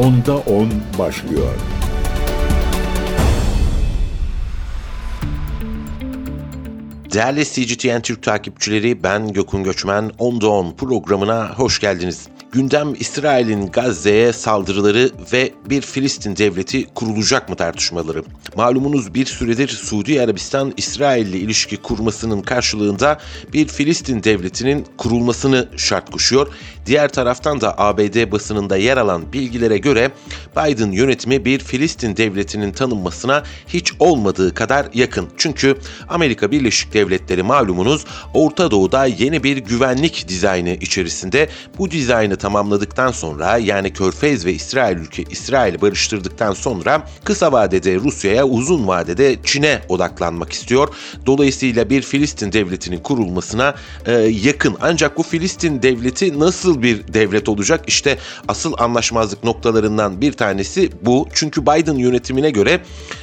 Onda 0.00 0.36
10 0.36 0.70
başlıyor. 0.98 1.54
Değerli 7.12 7.44
CGTN 7.44 8.00
Türk 8.00 8.22
takipçileri 8.22 9.02
ben 9.02 9.32
Gökün 9.32 9.64
Göçmen 9.64 10.10
Onda 10.18 10.48
10 10.48 10.72
programına 10.72 11.48
hoş 11.48 11.78
geldiniz. 11.80 12.28
Gündem 12.52 12.94
İsrail'in 12.98 13.66
Gazze'ye 13.66 14.32
saldırıları 14.32 15.10
ve 15.32 15.52
bir 15.70 15.82
Filistin 15.82 16.36
devleti 16.36 16.86
kurulacak 16.94 17.48
mı 17.48 17.56
tartışmaları. 17.56 18.24
Malumunuz 18.56 19.14
bir 19.14 19.26
süredir 19.26 19.68
Suudi 19.68 20.22
Arabistan 20.22 20.72
İsrail 20.76 21.26
ile 21.26 21.38
ilişki 21.38 21.76
kurmasının 21.76 22.42
karşılığında 22.42 23.18
bir 23.52 23.68
Filistin 23.68 24.22
devletinin 24.22 24.86
kurulmasını 24.98 25.68
şart 25.76 26.10
koşuyor. 26.10 26.48
Diğer 26.86 27.08
taraftan 27.08 27.60
da 27.60 27.78
ABD 27.78 28.32
basınında 28.32 28.76
yer 28.76 28.96
alan 28.96 29.32
bilgilere 29.32 29.78
göre 29.78 30.10
Biden 30.56 30.90
yönetimi 30.92 31.44
bir 31.44 31.58
Filistin 31.58 32.16
devletinin 32.16 32.72
tanınmasına 32.72 33.42
hiç 33.68 33.92
olmadığı 33.98 34.54
kadar 34.54 34.86
yakın. 34.94 35.28
Çünkü 35.36 35.76
Amerika 36.08 36.50
Birleşik 36.50 36.94
Devletleri 36.94 37.42
malumunuz 37.42 38.04
Orta 38.34 38.70
Doğu'da 38.70 39.06
yeni 39.06 39.44
bir 39.44 39.56
güvenlik 39.56 40.28
dizaynı 40.28 40.70
içerisinde 40.70 41.48
bu 41.78 41.90
dizaynı 41.90 42.36
tamamladıktan 42.36 43.12
sonra 43.12 43.56
yani 43.56 43.92
Körfez 43.92 44.46
ve 44.46 44.52
İsrail 44.52 44.96
ülke 44.96 45.22
İsrail'i 45.30 45.80
barıştırdıktan 45.80 46.52
sonra 46.52 47.06
kısa 47.24 47.52
vadede 47.52 47.94
Rusya'ya 47.96 48.44
uzun 48.44 48.86
vadede 48.86 49.36
Çin'e 49.44 49.82
odaklanmak 49.88 50.52
istiyor. 50.52 50.88
Dolayısıyla 51.26 51.90
bir 51.90 52.02
Filistin 52.02 52.52
devletinin 52.52 52.98
kurulmasına 52.98 53.74
e, 54.06 54.12
yakın. 54.20 54.76
Ancak 54.80 55.18
bu 55.18 55.22
Filistin 55.22 55.82
devleti 55.82 56.40
nasıl 56.40 56.69
bir 56.82 57.12
devlet 57.14 57.48
olacak? 57.48 57.84
İşte 57.86 58.18
asıl 58.48 58.74
anlaşmazlık 58.78 59.44
noktalarından 59.44 60.20
bir 60.20 60.32
tanesi 60.32 60.90
bu. 61.02 61.28
Çünkü 61.34 61.62
Biden 61.62 61.94
yönetimine 61.94 62.50
göre 62.50 62.80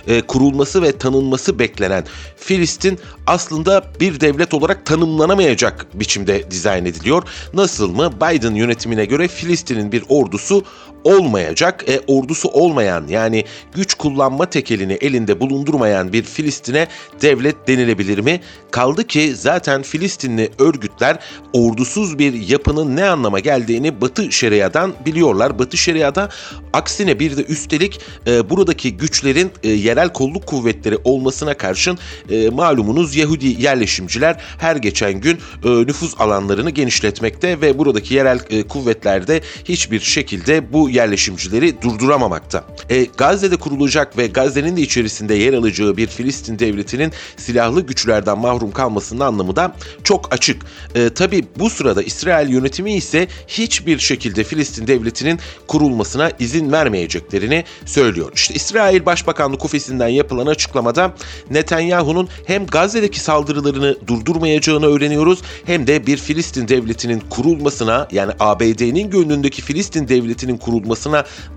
e, 0.07 0.21
kurulması 0.21 0.81
ve 0.81 0.97
tanınması 0.97 1.59
beklenen 1.59 2.03
Filistin 2.37 2.99
aslında 3.27 3.83
bir 3.99 4.19
devlet 4.19 4.53
olarak 4.53 4.85
tanımlanamayacak 4.85 5.87
biçimde 5.93 6.51
dizayn 6.51 6.85
ediliyor. 6.85 7.23
Nasıl 7.53 7.91
mı? 7.91 8.11
Biden 8.21 8.55
yönetimine 8.55 9.05
göre 9.05 9.27
Filistin'in 9.27 9.91
bir 9.91 10.03
ordusu 10.09 10.63
olmayacak. 11.07 11.89
E, 11.89 12.01
ordusu 12.07 12.49
olmayan 12.49 13.07
yani 13.07 13.45
güç 13.75 13.93
kullanma 13.93 14.45
tekelini 14.45 14.93
elinde 14.93 15.39
bulundurmayan 15.39 16.13
bir 16.13 16.23
Filistin'e 16.23 16.87
devlet 17.21 17.67
denilebilir 17.67 18.19
mi? 18.19 18.41
Kaldı 18.71 19.07
ki 19.07 19.35
zaten 19.35 19.81
Filistinli 19.81 20.49
örgütler 20.59 21.19
ordusuz 21.53 22.19
bir 22.19 22.33
yapının 22.33 22.95
ne 22.95 23.05
anlama 23.05 23.39
geldiğini 23.39 24.01
Batı 24.01 24.31
Şeria'dan 24.31 24.93
biliyorlar. 25.05 25.59
Batı 25.59 25.77
Şeria'da 25.77 26.29
aksine 26.73 27.19
bir 27.19 27.37
de 27.37 27.43
üstelik 27.43 27.99
e, 28.27 28.49
buradaki 28.49 28.97
güçlerin 28.97 29.51
e, 29.63 29.69
yerel 29.69 30.13
kolluk 30.13 30.47
kuvvetleri 30.47 30.97
olmasına 31.03 31.53
karşın 31.53 31.97
e, 32.29 32.49
malumunuz 32.49 33.15
Yahudi 33.15 33.63
yerleşimciler 33.63 34.41
her 34.57 34.75
geçen 34.75 35.13
gün 35.13 35.37
e, 35.63 35.69
nüfuz 35.69 36.15
alanlarını 36.19 36.69
genişletmekte 36.69 37.61
ve 37.61 37.77
buradaki 37.77 38.13
yerel 38.13 38.39
e, 38.49 38.63
kuvvetlerde 38.63 39.41
hiçbir 39.65 39.99
şekilde 39.99 40.73
bu 40.73 40.89
yerleşimcileri 40.97 41.81
durduramamakta. 41.81 42.63
E, 42.89 43.03
Gazze'de 43.17 43.57
kurulacak 43.57 44.17
ve 44.17 44.27
Gazze'nin 44.27 44.77
de 44.77 44.81
içerisinde 44.81 45.33
yer 45.33 45.53
alacağı 45.53 45.97
bir 45.97 46.07
Filistin 46.07 46.59
devletinin 46.59 47.11
silahlı 47.37 47.81
güçlerden 47.81 48.37
mahrum 48.37 48.71
kalmasının 48.71 49.19
anlamı 49.19 49.55
da 49.55 49.75
çok 50.03 50.33
açık. 50.33 50.65
E, 50.95 51.09
Tabi 51.09 51.45
bu 51.59 51.69
sırada 51.69 52.03
İsrail 52.03 52.49
yönetimi 52.49 52.93
ise 52.93 53.27
hiçbir 53.47 53.99
şekilde 53.99 54.43
Filistin 54.43 54.87
devletinin 54.87 55.39
kurulmasına 55.67 56.31
izin 56.39 56.71
vermeyeceklerini 56.71 57.63
söylüyor. 57.85 58.31
İşte 58.35 58.53
İsrail 58.53 59.05
Başbakanlık 59.05 59.65
ofisinden 59.65 60.07
yapılan 60.07 60.47
açıklamada 60.47 61.13
Netanyahu'nun 61.51 62.29
hem 62.45 62.65
Gazze'deki 62.65 63.19
saldırılarını 63.19 63.97
durdurmayacağını 64.07 64.85
öğreniyoruz 64.85 65.41
hem 65.65 65.87
de 65.87 66.07
bir 66.07 66.17
Filistin 66.17 66.67
devletinin 66.67 67.19
kurulmasına 67.29 68.07
yani 68.11 68.31
ABD'nin 68.39 69.09
gönlündeki 69.09 69.61
Filistin 69.61 70.07
devletinin 70.07 70.57
kurulmasına 70.57 70.86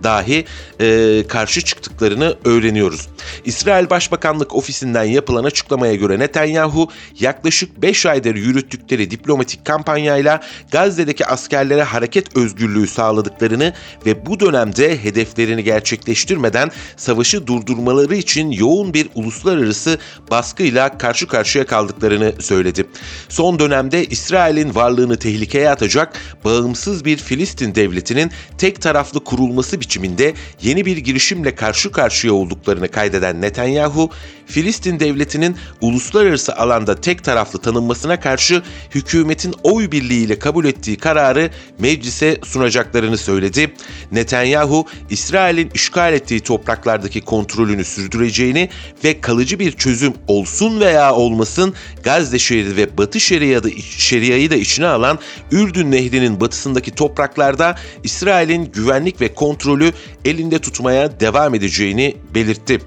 dahi 0.02 0.44
e, 0.80 1.24
karşı 1.28 1.60
çıktıklarını 1.60 2.36
öğreniyoruz. 2.44 3.08
İsrail 3.44 3.90
Başbakanlık 3.90 4.54
ofisinden 4.54 5.04
yapılan 5.04 5.44
açıklamaya 5.44 5.94
göre 5.94 6.18
Netanyahu 6.18 6.90
yaklaşık 7.20 7.82
5 7.82 8.06
aydır 8.06 8.34
yürüttükleri 8.34 9.10
diplomatik 9.10 9.64
kampanyayla 9.64 10.40
Gazze'deki 10.72 11.26
askerlere 11.26 11.82
hareket 11.82 12.36
özgürlüğü 12.36 12.86
sağladıklarını 12.86 13.74
ve 14.06 14.26
bu 14.26 14.40
dönemde 14.40 15.04
hedeflerini 15.04 15.64
gerçekleştirmeden 15.64 16.70
savaşı 16.96 17.46
durdurmaları 17.46 18.16
için 18.16 18.50
yoğun 18.50 18.94
bir 18.94 19.08
uluslararası 19.14 19.98
baskıyla 20.30 20.98
karşı 20.98 21.26
karşıya 21.26 21.66
kaldıklarını 21.66 22.32
söyledi. 22.40 22.86
Son 23.28 23.58
dönemde 23.58 24.04
İsrail'in 24.04 24.74
varlığını 24.74 25.18
tehlikeye 25.18 25.70
atacak 25.70 26.12
bağımsız 26.44 27.04
bir 27.04 27.16
Filistin 27.16 27.74
devletinin 27.74 28.30
tek 28.58 28.82
taraflı 28.82 29.09
kurulması 29.18 29.80
biçiminde 29.80 30.34
yeni 30.62 30.86
bir 30.86 30.96
girişimle 30.96 31.54
karşı 31.54 31.92
karşıya 31.92 32.32
olduklarını 32.32 32.88
kaydeden 32.88 33.40
Netanyahu, 33.40 34.10
Filistin 34.46 35.00
devletinin 35.00 35.56
uluslararası 35.80 36.56
alanda 36.56 37.00
tek 37.00 37.24
taraflı 37.24 37.58
tanınmasına 37.58 38.20
karşı 38.20 38.62
hükümetin 38.94 39.54
oy 39.62 39.90
birliğiyle 39.90 40.38
kabul 40.38 40.64
ettiği 40.64 40.96
kararı 40.96 41.50
meclise 41.78 42.38
sunacaklarını 42.44 43.18
söyledi. 43.18 43.74
Netanyahu, 44.12 44.86
İsrail'in 45.10 45.70
işgal 45.74 46.12
ettiği 46.12 46.40
topraklardaki 46.40 47.20
kontrolünü 47.20 47.84
sürdüreceğini 47.84 48.68
ve 49.04 49.20
kalıcı 49.20 49.58
bir 49.58 49.72
çözüm 49.72 50.14
olsun 50.28 50.80
veya 50.80 51.14
olmasın 51.14 51.74
Gazze 52.04 52.38
şeridi 52.38 52.76
ve 52.76 52.98
Batı 52.98 53.20
Şeria'da, 53.20 53.68
Şeria'yı 53.98 54.50
da 54.50 54.56
içine 54.56 54.86
alan 54.86 55.18
Ürdün 55.52 55.90
Nehri'nin 55.90 56.40
batısındaki 56.40 56.90
topraklarda 56.90 57.76
İsrail'in 58.04 58.72
güvenlik 59.00 59.20
ve 59.20 59.34
kontrolü 59.34 59.92
elinde 60.24 60.58
tutmaya 60.58 61.20
devam 61.20 61.54
edeceğini 61.54 62.16
belirtti. 62.34 62.80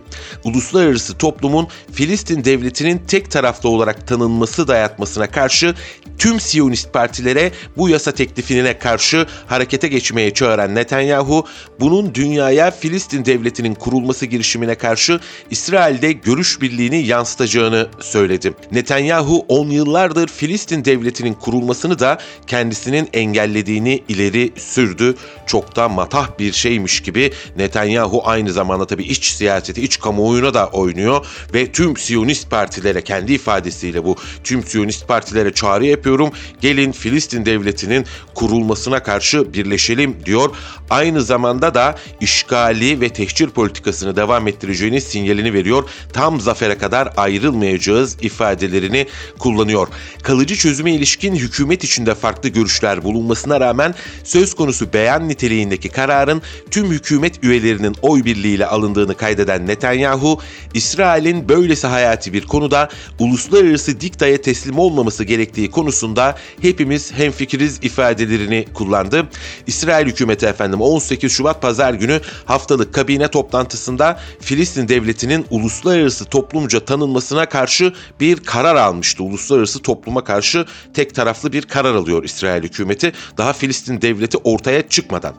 Uluslararası 0.44 1.18
toplumun 1.18 1.68
Filistin 1.92 2.44
devletinin 2.44 2.98
tek 3.08 3.32
taraflı 3.32 3.70
olarak 3.70 4.08
tanınması 4.08 4.68
dayatmasına 4.68 5.32
karşı 5.32 5.76
tüm 6.18 6.40
Siyonist 6.40 6.94
partilere 6.94 7.52
bu 7.78 7.90
yasa 7.90 8.12
teklifine 8.12 8.80
karşı 8.80 9.26
harekete 9.48 9.88
geçmeye 9.88 10.34
çağıran 10.34 10.76
Netanyahu, 10.76 11.46
bunun 11.80 12.16
dünyaya 12.16 12.72
Filistin 12.72 13.26
devletinin 13.26 13.76
kurulması 13.76 14.26
girişimine 14.26 14.76
karşı 14.76 15.20
İsrail'de 15.50 16.12
görüş 16.12 16.62
birliğini 16.62 17.08
yansıtacağını 17.08 17.88
söyledi. 18.00 18.54
Netanyahu 18.72 19.46
10 19.48 19.70
yıllardır 19.70 20.28
Filistin 20.28 20.86
devletinin 20.86 21.34
kurulmasını 21.34 22.00
da 22.00 22.18
kendisinin 22.48 23.10
engellediğini 23.14 24.04
ileri 24.10 24.54
sürdü. 24.58 25.16
Çok 25.46 25.76
da 25.76 25.90
matah 25.90 26.40
bir 26.40 26.54
şeymiş 26.54 27.02
gibi 27.02 27.34
Netanyahu 27.58 28.22
aynı 28.26 28.54
zamanda 28.54 28.88
tabii 28.88 29.04
iç 29.04 29.26
siyaseti, 29.26 29.82
iç 29.82 30.00
kamuoyuna 30.00 30.54
da 30.54 30.68
oynuyor 30.68 31.26
ve 31.54 31.72
tüm 31.72 31.98
Siyonist 31.98 32.50
partilere 32.50 33.02
kendi 33.02 33.34
ifadesiyle 33.34 34.04
bu 34.04 34.16
tüm 34.44 34.64
Siyonist 34.64 35.08
partilere 35.08 35.54
çağrı 35.54 35.86
yapıyorum. 36.04 36.32
Gelin 36.62 36.92
Filistin 36.92 37.46
devletinin 37.46 38.06
kurulmasına 38.36 39.04
karşı 39.04 39.54
birleşelim 39.54 40.16
diyor. 40.26 40.56
Aynı 40.90 41.22
zamanda 41.22 41.74
da 41.74 41.96
işgali 42.22 43.02
ve 43.02 43.10
tehcir 43.10 43.50
politikasını 43.50 44.16
devam 44.16 44.48
ettireceğini 44.48 45.02
sinyalini 45.02 45.54
veriyor. 45.54 45.84
Tam 46.14 46.42
zafere 46.42 46.78
kadar 46.78 47.14
ayrılmayacağız 47.18 48.18
ifadelerini 48.22 49.08
kullanıyor. 49.40 49.88
Kalıcı 50.24 50.56
çözüme 50.56 50.94
ilişkin 50.94 51.36
hükümet 51.36 51.84
içinde 51.84 52.16
farklı 52.16 52.50
görüşler 52.50 53.04
bulunmasına 53.04 53.60
rağmen 53.60 53.96
söz 54.24 54.54
konusu 54.54 54.94
beyan 54.94 55.30
niteliğindeki 55.30 55.90
kararın 55.90 56.42
tüm 56.72 56.92
hükümet 56.92 57.44
üyelerinin 57.44 57.96
oy 58.02 58.26
birliğiyle 58.26 58.66
alındığını 58.66 59.18
kaydeden 59.18 59.68
Netanyahu, 59.68 60.40
İsrail'in 60.74 61.50
böylesi 61.50 61.88
hayati 61.88 62.34
bir 62.34 62.44
konuda 62.48 62.90
uluslararası 63.20 64.02
diktaya 64.02 64.42
teslim 64.42 64.80
olmaması 64.80 65.24
gerektiği 65.24 65.72
konusunda 65.72 65.93
hepimiz 66.62 67.14
hemfikiriz 67.14 67.80
ifadelerini 67.82 68.66
kullandı. 68.74 69.28
İsrail 69.68 70.06
hükümeti 70.06 70.46
efendim 70.46 70.82
18 70.82 71.32
Şubat 71.32 71.62
pazar 71.62 71.94
günü 71.94 72.22
haftalık 72.46 72.94
kabine 72.94 73.28
toplantısında 73.28 74.20
Filistin 74.40 74.88
devletinin 74.88 75.46
uluslararası 75.50 76.26
toplumca 76.26 76.80
tanınmasına 76.86 77.46
karşı 77.46 77.94
bir 78.20 78.38
karar 78.38 78.76
almıştı. 78.76 79.24
Uluslararası 79.24 79.82
topluma 79.82 80.24
karşı 80.24 80.66
tek 80.94 81.16
taraflı 81.16 81.54
bir 81.54 81.62
karar 81.62 81.96
alıyor 81.96 82.24
İsrail 82.24 82.64
hükümeti 82.64 83.12
daha 83.38 83.54
Filistin 83.54 84.02
devleti 84.02 84.38
ortaya 84.38 84.90
çıkmadan. 84.90 85.36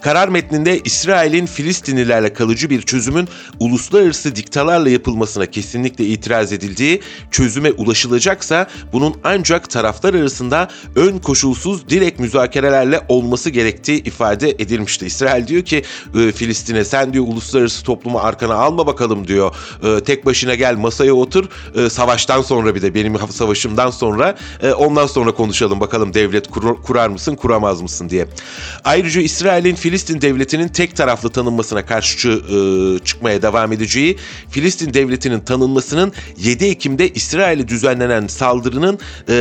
Karar 0.00 0.28
metninde 0.28 0.80
İsrail'in 0.84 1.46
Filistinlilerle 1.46 2.32
kalıcı 2.32 2.70
bir 2.70 2.82
çözümün 2.82 3.28
uluslararası 3.60 4.36
diktalarla 4.36 4.90
yapılmasına 4.90 5.46
kesinlikle 5.46 6.04
itiraz 6.04 6.52
edildiği, 6.52 7.00
çözüme 7.30 7.72
ulaşılacaksa 7.72 8.66
bunun 8.92 9.16
ancak 9.24 9.70
taraflar 9.92 10.20
arasında 10.20 10.68
ön 10.96 11.18
koşulsuz 11.18 11.88
direkt 11.88 12.20
müzakerelerle 12.20 13.00
olması 13.08 13.50
gerektiği 13.50 14.02
ifade 14.04 14.50
edilmişti. 14.50 15.06
İsrail 15.06 15.46
diyor 15.46 15.62
ki 15.62 15.82
e, 16.14 16.32
Filistin'e 16.32 16.84
sen 16.84 17.12
diyor 17.12 17.24
uluslararası 17.28 17.84
toplumu 17.84 18.18
arkana 18.18 18.54
alma 18.54 18.86
bakalım 18.86 19.28
diyor. 19.28 19.54
E, 19.82 20.04
tek 20.04 20.26
başına 20.26 20.54
gel 20.54 20.76
masaya 20.76 21.14
otur. 21.14 21.44
E, 21.74 21.90
savaştan 21.90 22.42
sonra 22.42 22.74
bir 22.74 22.82
de 22.82 22.94
benim 22.94 23.16
savaşımdan 23.30 23.90
sonra 23.90 24.36
ondan 24.76 25.06
sonra 25.06 25.32
konuşalım 25.34 25.80
bakalım 25.80 26.14
devlet 26.14 26.50
kur, 26.50 26.82
kurar 26.82 27.08
mısın 27.08 27.34
kuramaz 27.34 27.82
mısın 27.82 28.08
diye. 28.08 28.26
Ayrıca 28.84 29.20
İsrail'in 29.20 29.74
Filistin 29.74 30.20
devletinin 30.20 30.68
tek 30.68 30.96
taraflı 30.96 31.30
tanınmasına 31.30 31.86
karşı 31.86 32.42
çıkmaya 33.04 33.42
devam 33.42 33.72
edeceği, 33.72 34.18
Filistin 34.50 34.94
devletinin 34.94 35.40
tanınmasının 35.40 36.12
7 36.38 36.64
Ekim'de 36.64 37.08
İsrail'e 37.08 37.68
düzenlenen 37.68 38.26
saldırının 38.26 38.98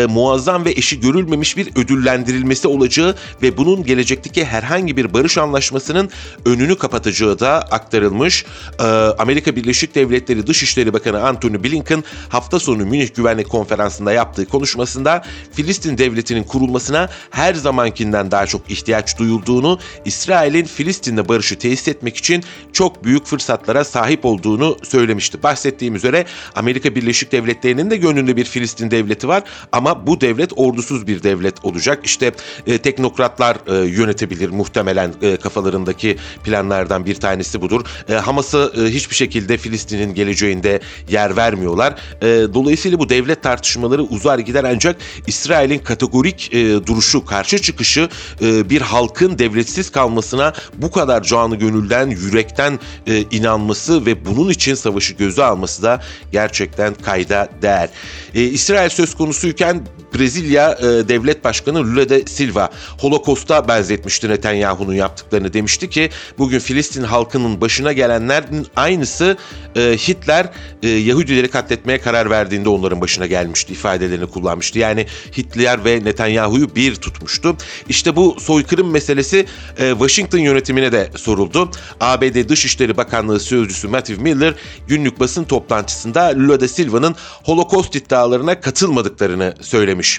muazzam 0.07 0.40
ve 0.47 0.71
eşi 0.71 0.99
görülmemiş 0.99 1.57
bir 1.57 1.69
ödüllendirilmesi 1.75 2.67
olacağı 2.67 3.15
ve 3.41 3.57
bunun 3.57 3.83
gelecekteki 3.83 4.45
herhangi 4.45 4.97
bir 4.97 5.13
barış 5.13 5.37
anlaşmasının 5.37 6.09
önünü 6.45 6.77
kapatacağı 6.77 7.39
da 7.39 7.61
aktarılmış. 7.61 8.45
Ee, 8.79 8.83
Amerika 9.19 9.55
Birleşik 9.55 9.95
Devletleri 9.95 10.47
Dışişleri 10.47 10.93
Bakanı 10.93 11.27
Antony 11.27 11.63
Blinken 11.63 12.03
hafta 12.29 12.59
sonu 12.59 12.85
Münih 12.85 13.15
Güvenlik 13.15 13.49
Konferansı'nda 13.49 14.13
yaptığı 14.13 14.45
konuşmasında 14.45 15.23
Filistin 15.51 15.97
devletinin 15.97 16.43
kurulmasına 16.43 17.09
her 17.29 17.53
zamankinden 17.53 18.31
daha 18.31 18.45
çok 18.45 18.71
ihtiyaç 18.71 19.19
duyulduğunu, 19.19 19.79
İsrail'in 20.05 20.65
Filistin'le 20.65 21.27
barışı 21.27 21.59
tesis 21.59 21.87
etmek 21.87 22.17
için 22.17 22.43
çok 22.73 23.03
büyük 23.03 23.25
fırsatlara 23.25 23.83
sahip 23.83 24.25
olduğunu 24.25 24.77
söylemişti. 24.83 25.43
Bahsettiğim 25.43 25.95
üzere 25.95 26.25
Amerika 26.55 26.95
Birleşik 26.95 27.31
Devletleri'nin 27.31 27.89
de 27.89 27.97
gönlünde 27.97 28.35
bir 28.35 28.45
Filistin 28.45 28.91
devleti 28.91 29.27
var 29.27 29.43
ama 29.71 30.07
bu 30.07 30.21
devlet 30.21 30.30
ordusuz 30.57 31.07
bir 31.07 31.23
devlet 31.23 31.65
olacak. 31.65 31.99
İşte 32.03 32.31
e, 32.67 32.77
teknokratlar 32.77 33.57
e, 33.67 33.87
yönetebilir 33.87 34.49
muhtemelen 34.49 35.13
e, 35.21 35.37
kafalarındaki 35.37 36.17
planlardan 36.43 37.05
bir 37.05 37.15
tanesi 37.15 37.61
budur. 37.61 37.81
E, 38.09 38.13
Hamas'ı 38.13 38.73
e, 38.77 38.81
hiçbir 38.81 39.15
şekilde 39.15 39.57
Filistin'in 39.57 40.13
geleceğinde 40.13 40.79
yer 41.09 41.35
vermiyorlar. 41.37 41.95
E, 42.21 42.27
dolayısıyla 42.53 42.99
bu 42.99 43.09
devlet 43.09 43.43
tartışmaları 43.43 44.03
uzar 44.03 44.39
gider 44.39 44.63
ancak 44.63 44.95
İsrail'in 45.27 45.79
kategorik 45.79 46.53
e, 46.53 46.85
duruşu, 46.85 47.25
karşı 47.25 47.59
çıkışı 47.59 48.09
e, 48.41 48.69
bir 48.69 48.81
halkın 48.81 49.39
devletsiz 49.39 49.91
kalmasına 49.91 50.53
bu 50.77 50.91
kadar 50.91 51.23
canı 51.23 51.55
gönülden, 51.55 52.09
yürekten 52.09 52.79
e, 53.07 53.21
inanması 53.31 54.05
ve 54.05 54.25
bunun 54.25 54.49
için 54.49 54.75
savaşı 54.75 55.13
göze 55.13 55.43
alması 55.43 55.83
da 55.83 56.01
gerçekten 56.31 56.93
kayda 56.93 57.49
değer. 57.61 57.89
E, 58.35 58.43
İsrail 58.43 58.89
söz 58.89 59.15
konusuyken 59.15 59.81
Brezilya 60.21 60.71
e, 60.71 60.83
Devlet 60.83 61.43
Başkanı 61.43 61.79
Lula 61.79 62.09
de 62.09 62.23
Silva 62.25 62.69
Holocaust'a 62.99 63.67
benzetmişti 63.67 64.29
Netanyahu'nun 64.29 64.93
yaptıklarını 64.93 65.53
demişti 65.53 65.89
ki 65.89 66.09
bugün 66.37 66.59
Filistin 66.59 67.03
halkının 67.03 67.61
başına 67.61 67.93
gelenlerin 67.93 68.67
aynısı 68.75 69.37
e, 69.75 69.81
Hitler 69.81 70.49
e, 70.83 70.89
Yahudileri 70.89 71.47
katletmeye 71.47 72.01
karar 72.01 72.29
verdiğinde 72.29 72.69
onların 72.69 73.01
başına 73.01 73.25
gelmişti 73.25 73.73
ifadelerini 73.73 74.25
kullanmıştı. 74.25 74.79
Yani 74.79 75.05
Hitler 75.37 75.85
ve 75.85 76.05
Netanyahu'yu 76.05 76.75
bir 76.75 76.95
tutmuştu. 76.95 77.55
İşte 77.89 78.15
bu 78.15 78.37
soykırım 78.39 78.91
meselesi 78.91 79.45
e, 79.77 79.91
Washington 79.91 80.39
yönetimine 80.39 80.91
de 80.91 81.09
soruldu. 81.15 81.71
ABD 81.99 82.49
Dışişleri 82.49 82.97
Bakanlığı 82.97 83.39
Sözcüsü 83.39 83.87
Matthew 83.87 84.23
Miller 84.23 84.53
günlük 84.87 85.19
basın 85.19 85.43
toplantısında 85.43 86.33
Lula 86.35 86.59
da 86.61 86.67
Silva'nın 86.67 87.15
Holocaust 87.43 87.95
iddialarına 87.95 88.59
katılmadıklarını 88.59 89.53
söylemiş. 89.61 90.10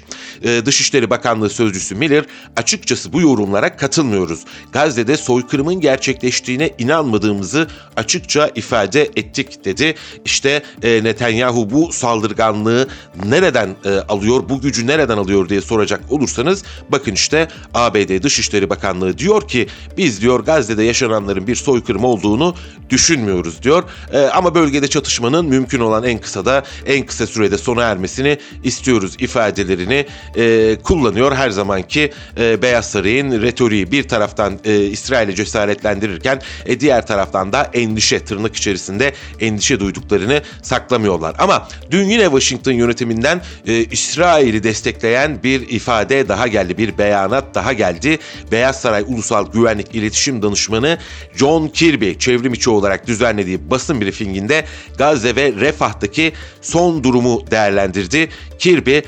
E, 0.43 0.67
Dışişleri 0.67 1.11
Bakanlığı 1.11 1.51
Sözcüsü 1.51 1.95
Miller 1.95 2.25
açıkçası 2.57 3.13
bu 3.13 3.21
yorumlara 3.21 3.77
katılmıyoruz. 3.77 4.41
Gazze'de 4.73 5.17
soykırımın 5.17 5.81
gerçekleştiğine 5.81 6.71
inanmadığımızı 6.79 7.67
açıkça 7.97 8.51
ifade 8.55 9.03
ettik 9.17 9.65
dedi. 9.65 9.95
İşte 10.25 10.63
e, 10.83 11.05
Netanyahu 11.05 11.71
bu 11.71 11.93
saldırganlığı 11.93 12.89
nereden 13.25 13.77
e, 13.85 13.91
alıyor, 13.91 14.49
bu 14.49 14.61
gücü 14.61 14.87
nereden 14.87 15.17
alıyor 15.17 15.49
diye 15.49 15.61
soracak 15.61 16.01
olursanız 16.13 16.65
bakın 16.89 17.13
işte 17.13 17.49
ABD 17.75 18.23
Dışişleri 18.23 18.71
Bakanlığı 18.71 19.19
diyor 19.19 19.49
ki 19.49 19.67
biz 19.97 20.21
diyor 20.21 20.41
Gazze'de 20.45 20.83
yaşananların 20.83 21.47
bir 21.47 21.57
soykırım 21.57 22.05
olduğunu 22.05 22.55
düşünmüyoruz 22.91 23.63
diyor. 23.63 23.85
E, 24.13 24.19
ama 24.19 24.55
bölgede 24.55 24.89
çatışmanın 24.89 25.47
mümkün 25.47 25.81
olan 25.81 26.05
en 26.05 26.19
kısa 26.19 26.45
da 26.45 26.65
en 26.87 27.07
kısa 27.07 27.27
sürede 27.27 27.59
sona 27.59 27.83
ermesini 27.83 28.39
istiyoruz 28.65 29.17
ifadelerini 29.73 30.07
e, 30.37 30.77
kullanıyor 30.83 31.33
her 31.33 31.51
zamanki 31.51 32.13
e, 32.39 32.63
Beyaz 32.63 32.91
Saray'ın 32.91 33.43
retoriği 33.43 33.93
bir 33.93 34.09
taraftan 34.09 34.59
e, 34.65 34.81
İsrail'i 34.85 35.35
cesaretlendirirken 35.35 36.41
e, 36.67 36.81
diğer 36.81 37.07
taraftan 37.07 37.53
da 37.53 37.71
endişe 37.73 38.25
tırnak 38.25 38.57
içerisinde 38.57 39.13
endişe 39.41 39.81
duyduklarını 39.81 40.43
saklamıyorlar. 40.63 41.35
Ama 41.39 41.69
dün 41.91 42.05
yine 42.09 42.25
Washington 42.25 42.73
yönetiminden 42.73 43.41
e, 43.67 43.85
İsrail'i 43.85 44.63
destekleyen 44.63 45.43
bir 45.43 45.69
ifade 45.69 46.29
daha 46.29 46.47
geldi, 46.47 46.79
bir 46.79 46.99
beyanat 46.99 47.55
daha 47.55 47.73
geldi. 47.73 48.19
Beyaz 48.53 48.81
Saray 48.81 49.05
Ulusal 49.07 49.53
Güvenlik 49.53 49.95
İletişim 49.95 50.43
Danışmanı 50.43 50.99
John 51.37 51.69
Kirby 51.69 52.13
çevrim 52.19 52.53
içi 52.53 52.71
olarak 52.71 53.07
düzenlediği 53.07 53.71
basın 53.71 54.01
briefinginde 54.01 54.65
Gazze 54.99 55.37
ve 55.37 55.53
Refah'taki 55.53 56.33
son 56.63 57.05
durumu 57.05 57.43
değerlendirdi. 57.51 58.29
Kirby, 58.59 58.99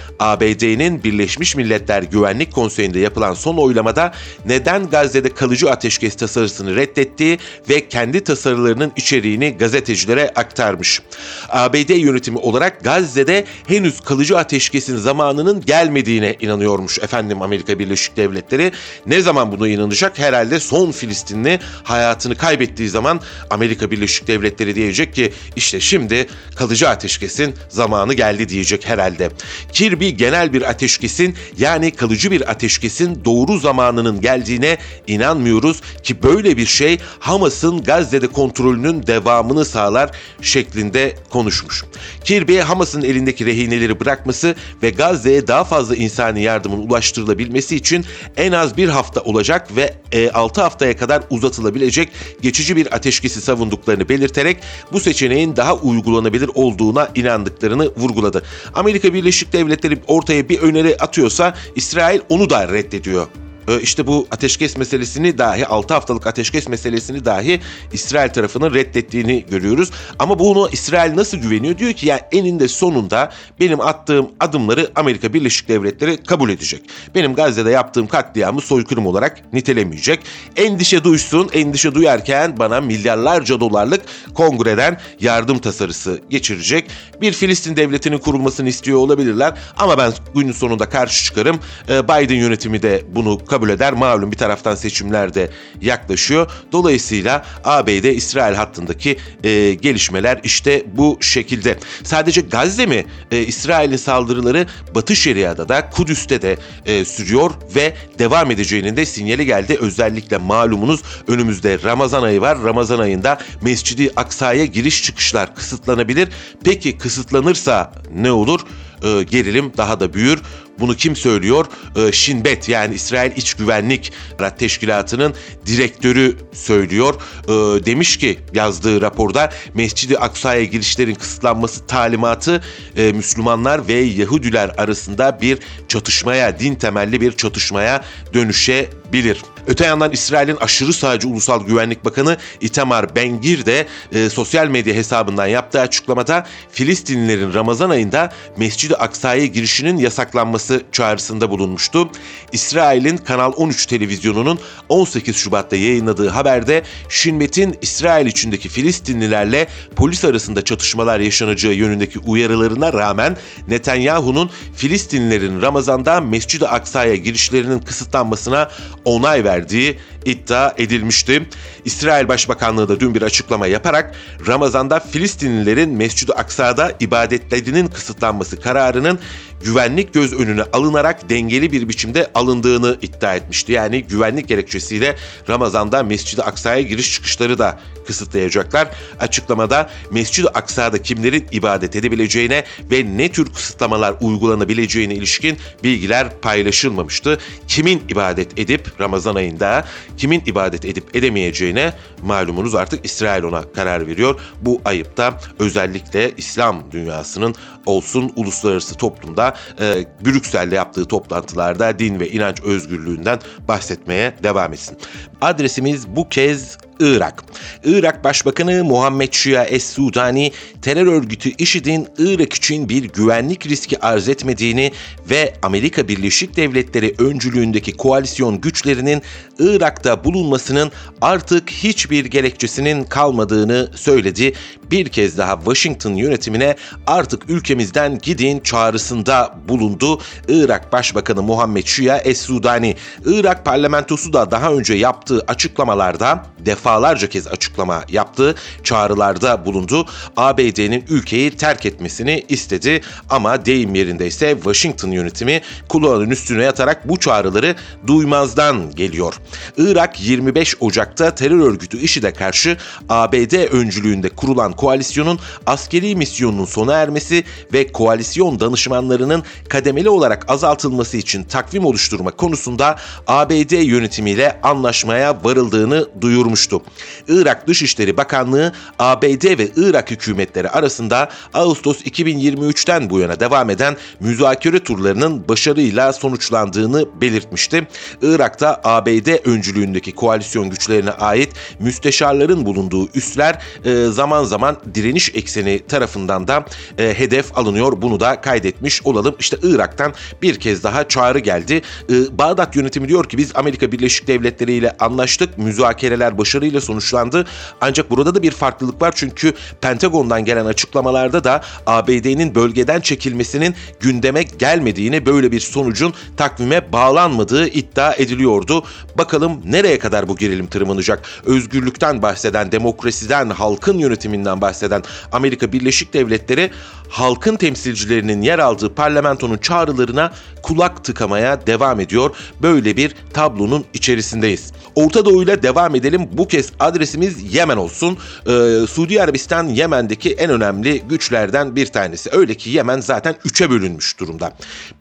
ABD'nin 0.54 1.04
Birleşmiş 1.04 1.56
Milletler 1.56 2.02
Güvenlik 2.02 2.52
Konseyi'nde 2.52 2.98
yapılan 2.98 3.34
son 3.34 3.56
oylamada 3.56 4.12
neden 4.46 4.90
Gazze'de 4.90 5.28
kalıcı 5.28 5.70
ateşkes 5.70 6.16
tasarısını 6.16 6.76
reddettiği 6.76 7.38
ve 7.68 7.88
kendi 7.88 8.24
tasarılarının 8.24 8.92
içeriğini 8.96 9.56
gazetecilere 9.58 10.32
aktarmış. 10.36 11.02
ABD 11.48 11.90
yönetimi 11.90 12.38
olarak 12.38 12.84
Gazze'de 12.84 13.44
henüz 13.66 14.00
kalıcı 14.00 14.38
ateşkesin 14.38 14.96
zamanının 14.96 15.60
gelmediğine 15.60 16.36
inanıyormuş 16.40 16.98
efendim 16.98 17.42
Amerika 17.42 17.78
Birleşik 17.78 18.16
Devletleri. 18.16 18.72
Ne 19.06 19.20
zaman 19.20 19.52
buna 19.52 19.68
inanacak? 19.68 20.18
Herhalde 20.18 20.60
son 20.60 20.90
Filistinli 20.90 21.60
hayatını 21.82 22.36
kaybettiği 22.36 22.88
zaman 22.88 23.20
Amerika 23.50 23.90
Birleşik 23.90 24.26
Devletleri 24.26 24.74
diyecek 24.74 25.14
ki 25.14 25.32
işte 25.56 25.80
şimdi 25.80 26.26
kalıcı 26.56 26.88
ateşkesin 26.88 27.54
zamanı 27.68 28.14
geldi 28.14 28.48
diyecek 28.48 28.88
herhalde. 28.88 29.30
Kirby 29.72 30.08
genel 30.08 30.43
bir 30.52 30.62
ateşkesin 30.62 31.34
yani 31.58 31.90
kalıcı 31.90 32.30
bir 32.30 32.50
ateşkesin 32.50 33.24
doğru 33.24 33.58
zamanının 33.58 34.20
geldiğine 34.20 34.78
inanmıyoruz 35.06 35.80
ki 36.02 36.22
böyle 36.22 36.56
bir 36.56 36.66
şey 36.66 36.98
Hamas'ın 37.18 37.82
Gazze'de 37.82 38.26
kontrolünün 38.26 39.06
devamını 39.06 39.64
sağlar 39.64 40.10
şeklinde 40.42 41.16
konuşmuş. 41.30 41.84
Kirby 42.24 42.58
Hamas'ın 42.58 43.02
elindeki 43.02 43.46
rehineleri 43.46 44.00
bırakması 44.00 44.54
ve 44.82 44.90
Gazze'ye 44.90 45.46
daha 45.46 45.64
fazla 45.64 45.96
insani 45.96 46.42
yardımın 46.42 46.88
ulaştırılabilmesi 46.88 47.76
için 47.76 48.04
en 48.36 48.52
az 48.52 48.76
bir 48.76 48.88
hafta 48.88 49.20
olacak 49.20 49.68
ve 49.76 49.94
6 50.34 50.60
e, 50.60 50.62
haftaya 50.62 50.96
kadar 50.96 51.22
uzatılabilecek 51.30 52.08
geçici 52.42 52.76
bir 52.76 52.94
ateşkesi 52.94 53.40
savunduklarını 53.40 54.08
belirterek 54.08 54.56
bu 54.92 55.00
seçeneğin 55.00 55.56
daha 55.56 55.74
uygulanabilir 55.76 56.50
olduğuna 56.54 57.08
inandıklarını 57.14 57.90
vurguladı. 57.96 58.42
Amerika 58.74 59.14
Birleşik 59.14 59.52
Devletleri 59.52 59.98
ortaya 60.06 60.33
bir 60.42 60.58
öneri 60.58 60.96
atıyorsa 60.96 61.54
İsrail 61.76 62.20
onu 62.28 62.50
da 62.50 62.68
reddediyor. 62.68 63.26
Ee, 63.68 63.80
işte 63.80 64.06
bu 64.06 64.26
ateşkes 64.30 64.76
meselesini 64.76 65.38
dahi 65.38 65.66
6 65.66 65.94
haftalık 65.94 66.26
ateşkes 66.26 66.68
meselesini 66.68 67.24
dahi 67.24 67.60
İsrail 67.92 68.30
tarafının 68.30 68.74
reddettiğini 68.74 69.46
görüyoruz. 69.50 69.90
Ama 70.18 70.38
bunu 70.38 70.68
İsrail 70.72 71.16
nasıl 71.16 71.38
güveniyor? 71.38 71.78
Diyor 71.78 71.92
ki 71.92 72.06
ya 72.06 72.28
eninde 72.32 72.68
sonunda 72.68 73.32
benim 73.60 73.80
attığım 73.80 74.30
adımları 74.40 74.90
Amerika 74.94 75.34
Birleşik 75.34 75.68
Devletleri 75.68 76.16
kabul 76.16 76.50
edecek. 76.50 76.82
Benim 77.14 77.34
Gazze'de 77.34 77.70
yaptığım 77.70 78.06
katliamı 78.06 78.60
soykırım 78.60 79.06
olarak 79.06 79.52
nitelemeyecek. 79.52 80.20
Endişe 80.56 81.04
duysun, 81.04 81.50
endişe 81.52 81.94
duyarken 81.94 82.58
bana 82.58 82.80
milyarlarca 82.80 83.60
dolarlık 83.60 84.02
kongreden 84.34 85.00
yardım 85.20 85.58
tasarısı 85.58 86.20
geçirecek. 86.30 86.90
Bir 87.20 87.32
Filistin 87.32 87.76
devletinin 87.76 88.18
kurulmasını 88.18 88.68
istiyor 88.68 88.98
olabilirler 88.98 89.54
ama 89.76 89.98
ben 89.98 90.12
günün 90.34 90.52
sonunda 90.52 90.88
karşı 90.88 91.24
çıkarım. 91.24 91.60
Ee, 91.88 92.04
Biden 92.04 92.34
yönetimi 92.34 92.82
de 92.82 93.02
bunu 93.14 93.38
kabul 93.54 93.68
eder. 93.68 93.92
Malum 93.92 94.32
bir 94.32 94.36
taraftan 94.36 94.74
seçimler 94.74 95.34
de 95.34 95.50
yaklaşıyor. 95.80 96.50
Dolayısıyla 96.72 97.44
ABD-İsrail 97.64 98.54
hattındaki 98.54 99.16
e, 99.44 99.74
gelişmeler 99.74 100.40
işte 100.44 100.84
bu 100.92 101.18
şekilde. 101.20 101.78
Sadece 102.02 102.40
Gazze 102.40 102.86
mi? 102.86 103.06
E, 103.30 103.38
İsrail'in 103.38 103.96
saldırıları 103.96 104.66
Batı 104.94 105.16
Şeria'da 105.16 105.68
da 105.68 105.90
Kudüs'te 105.90 106.42
de 106.42 106.56
e, 106.86 107.04
sürüyor 107.04 107.50
ve 107.74 107.94
devam 108.18 108.50
edeceğinin 108.50 108.96
de 108.96 109.06
sinyali 109.06 109.46
geldi. 109.46 109.78
Özellikle 109.80 110.38
malumunuz 110.38 111.02
önümüzde 111.28 111.78
Ramazan 111.84 112.22
ayı 112.22 112.40
var. 112.40 112.62
Ramazan 112.64 112.98
ayında 112.98 113.38
Mescidi 113.62 114.10
Aksa'ya 114.16 114.64
giriş 114.64 115.02
çıkışlar 115.02 115.54
kısıtlanabilir. 115.54 116.28
Peki 116.64 116.98
kısıtlanırsa 116.98 117.92
ne 118.14 118.32
olur? 118.32 118.60
e, 119.04 119.22
gerilim 119.22 119.72
daha 119.76 120.00
da 120.00 120.14
büyür. 120.14 120.42
Bunu 120.80 120.96
kim 120.96 121.16
söylüyor? 121.16 121.66
E, 121.96 122.12
Şinbet 122.12 122.68
yani 122.68 122.94
İsrail 122.94 123.32
İç 123.36 123.54
Güvenlik 123.54 124.12
Teşkilatı'nın 124.58 125.34
direktörü 125.66 126.36
söylüyor. 126.52 127.14
E, 127.44 127.84
demiş 127.86 128.16
ki 128.16 128.38
yazdığı 128.54 129.00
raporda 129.00 129.52
Mescid-i 129.74 130.18
Aksa'ya 130.18 130.64
girişlerin 130.64 131.14
kısıtlanması 131.14 131.86
talimatı 131.86 132.62
e, 132.96 133.12
Müslümanlar 133.12 133.88
ve 133.88 133.94
Yahudiler 133.94 134.70
arasında 134.76 135.38
bir 135.40 135.58
çatışmaya, 135.88 136.58
din 136.58 136.74
temelli 136.74 137.20
bir 137.20 137.32
çatışmaya 137.32 138.04
dönüşebilir. 138.34 139.42
Öte 139.66 139.84
yandan 139.84 140.12
İsrail'in 140.12 140.56
aşırı 140.56 140.92
sağcı 140.92 141.28
Ulusal 141.28 141.66
Güvenlik 141.66 142.04
Bakanı 142.04 142.36
Itamar 142.60 143.16
Ben-Gvir 143.16 143.66
de 143.66 143.86
e, 144.12 144.30
sosyal 144.30 144.68
medya 144.68 144.94
hesabından 144.94 145.46
yaptığı 145.46 145.80
açıklamada 145.80 146.46
Filistinlilerin 146.70 147.54
Ramazan 147.54 147.90
ayında 147.90 148.32
Mescid-i 148.56 148.96
Aksa'ya 148.96 149.46
girişinin 149.46 149.96
yasaklanması 149.96 150.63
çağrısında 150.92 151.50
bulunmuştu. 151.50 152.10
İsrail'in 152.52 153.16
Kanal 153.16 153.52
13 153.56 153.86
televizyonunun 153.86 154.58
18 154.88 155.36
Şubat'ta 155.36 155.76
yayınladığı 155.76 156.28
haberde 156.28 156.82
Şinbet'in 157.08 157.78
İsrail 157.82 158.26
içindeki 158.26 158.68
Filistinlilerle 158.68 159.66
polis 159.96 160.24
arasında 160.24 160.64
çatışmalar 160.64 161.20
yaşanacağı 161.20 161.72
yönündeki 161.72 162.18
uyarılarına 162.18 162.92
rağmen 162.92 163.36
Netanyahu'nun 163.68 164.50
Filistinlilerin 164.76 165.62
Ramazan'da 165.62 166.20
Mescid-i 166.20 166.66
Aksa'ya 166.66 167.16
girişlerinin 167.16 167.78
kısıtlanmasına 167.78 168.70
onay 169.04 169.44
verdi 169.44 169.54
verdiği 169.64 169.98
iddia 170.24 170.74
edilmişti. 170.78 171.46
İsrail 171.84 172.28
Başbakanlığı 172.28 172.88
da 172.88 173.00
dün 173.00 173.14
bir 173.14 173.22
açıklama 173.22 173.66
yaparak 173.66 174.14
Ramazan'da 174.46 175.00
Filistinlilerin 175.00 175.90
Mescid-i 175.90 176.32
Aksa'da 176.32 176.92
ibadetlerinin 177.00 177.86
kısıtlanması 177.86 178.60
kararının 178.60 179.18
güvenlik 179.64 180.14
göz 180.14 180.32
önüne 180.32 180.62
alınarak 180.62 181.30
dengeli 181.30 181.72
bir 181.72 181.88
biçimde 181.88 182.30
alındığını 182.34 182.98
iddia 183.02 183.34
etmişti. 183.34 183.72
Yani 183.72 184.04
güvenlik 184.04 184.48
gerekçesiyle 184.48 185.16
Ramazan'da 185.48 186.02
Mescid-i 186.02 186.42
Aksa'ya 186.42 186.82
giriş 186.82 187.14
çıkışları 187.14 187.58
da 187.58 187.80
kısıtlayacaklar. 188.06 188.88
Açıklamada 189.20 189.90
Mescid-i 190.10 190.48
Aksa'da 190.48 191.02
kimlerin 191.02 191.46
ibadet 191.52 191.96
edebileceğine 191.96 192.64
ve 192.90 193.16
ne 193.16 193.32
tür 193.32 193.52
kısıtlamalar 193.54 194.14
uygulanabileceğine 194.20 195.14
ilişkin 195.14 195.58
bilgiler 195.84 196.40
paylaşılmamıştı. 196.40 197.38
Kimin 197.68 198.02
ibadet 198.08 198.58
edip 198.58 199.00
Ramazan 199.00 199.34
ayında 199.34 199.84
kimin 200.16 200.42
ibadet 200.46 200.84
edip 200.84 201.16
edemeyeceğine 201.16 201.92
malumunuz 202.22 202.74
artık 202.74 203.04
İsrail 203.04 203.42
ona 203.42 203.62
karar 203.72 204.06
veriyor. 204.06 204.40
Bu 204.62 204.80
ayıpta 204.84 205.38
özellikle 205.58 206.32
İslam 206.36 206.82
dünyasının 206.92 207.54
olsun 207.86 208.32
uluslararası 208.36 208.94
toplumda 208.94 209.54
e, 209.80 210.04
Brüksel'de 210.24 210.74
yaptığı 210.74 211.04
toplantılarda 211.04 211.98
din 211.98 212.20
ve 212.20 212.30
inanç 212.30 212.60
özgürlüğünden 212.62 213.38
bahsetmeye 213.68 214.34
devam 214.42 214.72
etsin. 214.72 214.98
Adresimiz 215.40 216.08
bu 216.08 216.28
kez 216.28 216.78
Irak. 217.00 217.44
Irak 217.84 218.24
Başbakanı 218.24 218.84
Muhammed 218.84 219.32
Şia 219.32 219.64
Es-Sudani 219.64 220.52
terör 220.82 221.06
örgütü 221.06 221.50
IŞİD'in 221.58 222.08
Irak 222.18 222.52
için 222.52 222.88
bir 222.88 223.04
güvenlik 223.04 223.66
riski 223.66 224.00
arz 224.00 224.28
etmediğini 224.28 224.92
ve 225.30 225.54
Amerika 225.62 226.08
Birleşik 226.08 226.56
Devletleri 226.56 227.14
öncülüğündeki 227.18 227.92
koalisyon 227.92 228.60
güçlerinin 228.60 229.22
Irak'ta 229.58 230.24
bulunmasının 230.24 230.92
artık 231.20 231.70
hiçbir 231.70 232.24
gerekçesinin 232.24 233.04
kalmadığını 233.04 233.90
söyledi. 233.94 234.52
Bir 234.94 235.08
kez 235.08 235.38
daha 235.38 235.56
Washington 235.56 236.14
yönetimine 236.14 236.76
artık 237.06 237.50
ülkemizden 237.50 238.18
gidin 238.18 238.60
çağrısında 238.60 239.54
bulundu. 239.68 240.20
Irak 240.48 240.92
Başbakanı 240.92 241.42
Muhammed 241.42 241.86
Şia 241.86 242.18
Es-Sudani. 242.18 242.96
Irak 243.26 243.64
parlamentosu 243.64 244.32
da 244.32 244.50
daha 244.50 244.72
önce 244.72 244.94
yaptığı 244.94 245.40
açıklamalarda 245.48 246.46
defalarca 246.58 247.28
kez 247.28 247.46
açıklama 247.46 248.04
yaptı, 248.08 248.54
çağrılarda 248.82 249.66
bulundu. 249.66 250.06
ABD'nin 250.36 251.04
ülkeyi 251.08 251.50
terk 251.50 251.86
etmesini 251.86 252.44
istedi 252.48 253.00
ama 253.30 253.66
deyim 253.66 253.94
yerinde 253.94 254.26
ise 254.26 254.54
Washington 254.54 255.10
yönetimi 255.10 255.60
kulağının 255.88 256.30
üstüne 256.30 256.62
yatarak 256.62 257.08
bu 257.08 257.20
çağrıları 257.20 257.74
duymazdan 258.06 258.90
geliyor. 258.90 259.34
Irak 259.76 260.20
25 260.20 260.76
Ocak'ta 260.80 261.34
terör 261.34 261.60
örgütü 261.60 261.98
IŞİD'e 261.98 262.32
karşı 262.32 262.76
ABD 263.08 263.72
öncülüğünde 263.72 264.28
kurulan 264.28 264.72
koalisyonun 264.84 265.38
askeri 265.66 266.16
misyonunun 266.16 266.64
sona 266.64 266.94
ermesi 266.94 267.44
ve 267.72 267.92
koalisyon 267.92 268.60
danışmanlarının 268.60 269.42
kademeli 269.68 270.08
olarak 270.08 270.50
azaltılması 270.50 271.16
için 271.16 271.44
takvim 271.44 271.84
oluşturma 271.84 272.30
konusunda 272.30 272.96
ABD 273.26 273.72
yönetimiyle 273.72 274.60
anlaşmaya 274.62 275.44
varıldığını 275.44 276.08
duyurmuştu. 276.20 276.82
Irak 277.28 277.68
Dışişleri 277.68 278.16
Bakanlığı 278.16 278.72
ABD 278.98 279.58
ve 279.58 279.68
Irak 279.76 280.10
hükümetleri 280.10 280.70
arasında 280.70 281.28
Ağustos 281.54 282.02
2023'ten 282.02 283.10
bu 283.10 283.18
yana 283.20 283.40
devam 283.40 283.70
eden 283.70 283.96
müzakere 284.20 284.80
turlarının 284.80 285.48
başarıyla 285.48 286.12
sonuçlandığını 286.12 287.06
belirtmişti. 287.20 287.88
Irak'ta 288.22 288.80
ABD 288.84 289.48
öncülüğündeki 289.48 290.12
koalisyon 290.12 290.70
güçlerine 290.70 291.10
ait 291.10 291.52
müsteşarların 291.78 292.66
bulunduğu 292.66 293.08
üsler 293.14 293.58
e, 293.84 294.06
zaman 294.06 294.44
zaman 294.64 294.94
direniş 294.94 295.30
ekseni 295.34 295.86
tarafından 295.88 296.48
da 296.48 296.64
e, 296.98 297.14
hedef 297.18 297.58
alınıyor. 297.58 298.02
Bunu 298.02 298.20
da 298.20 298.40
kaydetmiş 298.40 299.02
olalım. 299.06 299.36
İşte 299.38 299.56
Irak'tan 299.62 300.14
bir 300.42 300.60
kez 300.60 300.82
daha 300.82 301.08
çağrı 301.08 301.38
geldi. 301.38 301.82
E, 302.10 302.38
Bağdat 302.38 302.76
yönetimi 302.76 303.08
diyor 303.08 303.28
ki 303.28 303.38
biz 303.38 303.52
Amerika 303.54 303.92
Birleşik 303.92 304.26
Devletleri 304.26 304.72
ile 304.72 304.96
anlaştık. 305.00 305.58
Müzakereler 305.58 306.38
başarıyla 306.38 306.80
sonuçlandı. 306.80 307.46
Ancak 307.80 308.10
burada 308.10 308.34
da 308.34 308.42
bir 308.42 308.50
farklılık 308.50 309.02
var 309.02 309.12
çünkü 309.16 309.52
Pentagon'dan 309.80 310.44
gelen 310.44 310.66
açıklamalarda 310.66 311.44
da 311.44 311.60
ABD'nin 311.86 312.54
bölgeden 312.54 313.00
çekilmesinin 313.00 313.74
gündeme 314.00 314.42
gelmediğini, 314.42 315.26
böyle 315.26 315.52
bir 315.52 315.60
sonucun 315.60 316.14
takvime 316.36 316.92
bağlanmadığı 316.92 317.68
iddia 317.68 318.14
ediliyordu. 318.14 318.84
Bakalım 319.18 319.60
nereye 319.64 319.98
kadar 319.98 320.28
bu 320.28 320.36
gerilim 320.36 320.66
tırmanacak? 320.66 321.22
Özgürlükten 321.44 322.22
bahseden, 322.22 322.72
demokrasiden, 322.72 323.50
halkın 323.50 323.98
yönetiminden 323.98 324.53
bahseden 324.60 325.02
Amerika 325.32 325.72
Birleşik 325.72 326.12
Devletleri 326.12 326.70
halkın 327.08 327.56
temsilcilerinin 327.56 328.42
yer 328.42 328.58
aldığı 328.58 328.94
parlamentonun 328.94 329.56
çağrılarına 329.56 330.32
kulak 330.62 331.04
tıkamaya 331.04 331.66
devam 331.66 332.00
ediyor. 332.00 332.36
Böyle 332.62 332.96
bir 332.96 333.14
tablonun 333.32 333.84
içerisindeyiz. 333.94 334.72
Orta 334.94 335.24
Doğu 335.24 335.42
ile 335.42 335.62
devam 335.62 335.94
edelim. 335.94 336.28
Bu 336.32 336.48
kez 336.48 336.72
adresimiz 336.80 337.54
Yemen 337.54 337.76
olsun. 337.76 338.18
Ee, 338.46 338.86
Suudi 338.88 339.22
Arabistan 339.22 339.66
Yemen'deki 339.66 340.32
en 340.32 340.50
önemli 340.50 341.02
güçlerden 341.08 341.76
bir 341.76 341.86
tanesi. 341.86 342.30
Öyle 342.32 342.54
ki 342.54 342.70
Yemen 342.70 343.00
zaten 343.00 343.34
üçe 343.44 343.70
bölünmüş 343.70 344.20
durumda. 344.20 344.52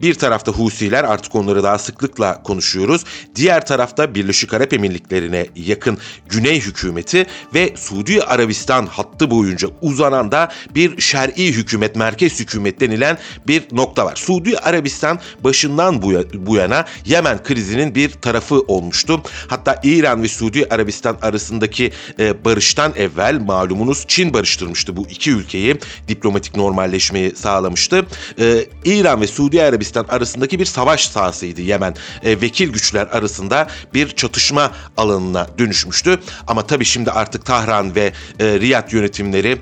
Bir 0.01 0.13
tarafta 0.13 0.51
Husiler 0.51 1.03
artık 1.03 1.35
onları 1.35 1.63
daha 1.63 1.77
sıklıkla 1.77 2.43
konuşuyoruz. 2.43 3.03
Diğer 3.35 3.65
tarafta 3.65 4.15
Birleşik 4.15 4.53
Arap 4.53 4.73
Emirlikleri'ne 4.73 5.47
yakın 5.55 5.97
Güney 6.29 6.61
hükümeti 6.61 7.25
ve 7.53 7.73
Suudi 7.75 8.23
Arabistan 8.23 8.85
hattı 8.85 9.31
boyunca 9.31 9.67
uzanan 9.81 10.31
da 10.31 10.51
bir 10.75 11.01
şer'i 11.01 11.47
hükümet, 11.53 11.95
merkez 12.03 12.39
hükümet 12.39 12.79
denilen 12.79 13.17
bir 13.47 13.63
nokta 13.71 14.05
var. 14.05 14.15
Suudi 14.15 14.57
Arabistan 14.57 15.19
başından 15.43 16.01
bu 16.33 16.55
yana 16.55 16.85
Yemen 17.05 17.43
krizinin 17.43 17.95
bir 17.95 18.11
tarafı 18.11 18.55
olmuştu. 18.55 19.21
Hatta 19.47 19.79
İran 19.83 20.23
ve 20.23 20.27
Suudi 20.27 20.65
Arabistan 20.69 21.17
arasındaki 21.21 21.91
e, 22.19 22.45
barıştan 22.45 22.93
evvel 22.95 23.39
malumunuz 23.39 24.05
Çin 24.07 24.33
barıştırmıştı 24.33 24.97
bu 24.97 25.07
iki 25.09 25.31
ülkeyi. 25.31 25.75
Diplomatik 26.07 26.55
normalleşmeyi 26.55 27.35
sağlamıştı. 27.35 28.05
E, 28.39 28.65
İran 28.85 29.21
ve 29.21 29.27
Suudi 29.27 29.63
Arabistan 29.63 30.05
arasındaki 30.09 30.59
bir 30.59 30.65
savaş 30.65 31.07
sahasıydı 31.07 31.61
Yemen. 31.61 31.95
E, 32.23 32.41
vekil 32.41 32.69
güçler 32.69 33.07
arasında 33.07 33.67
bir 33.93 34.09
çatışma 34.09 34.71
alanına 34.97 35.47
dönüşmüştü. 35.57 36.19
Ama 36.47 36.67
tabii 36.67 36.85
şimdi 36.85 37.11
artık 37.11 37.45
Tahran 37.45 37.95
ve 37.95 38.13
Riyad 38.39 38.91
yönetimleri 38.91 39.57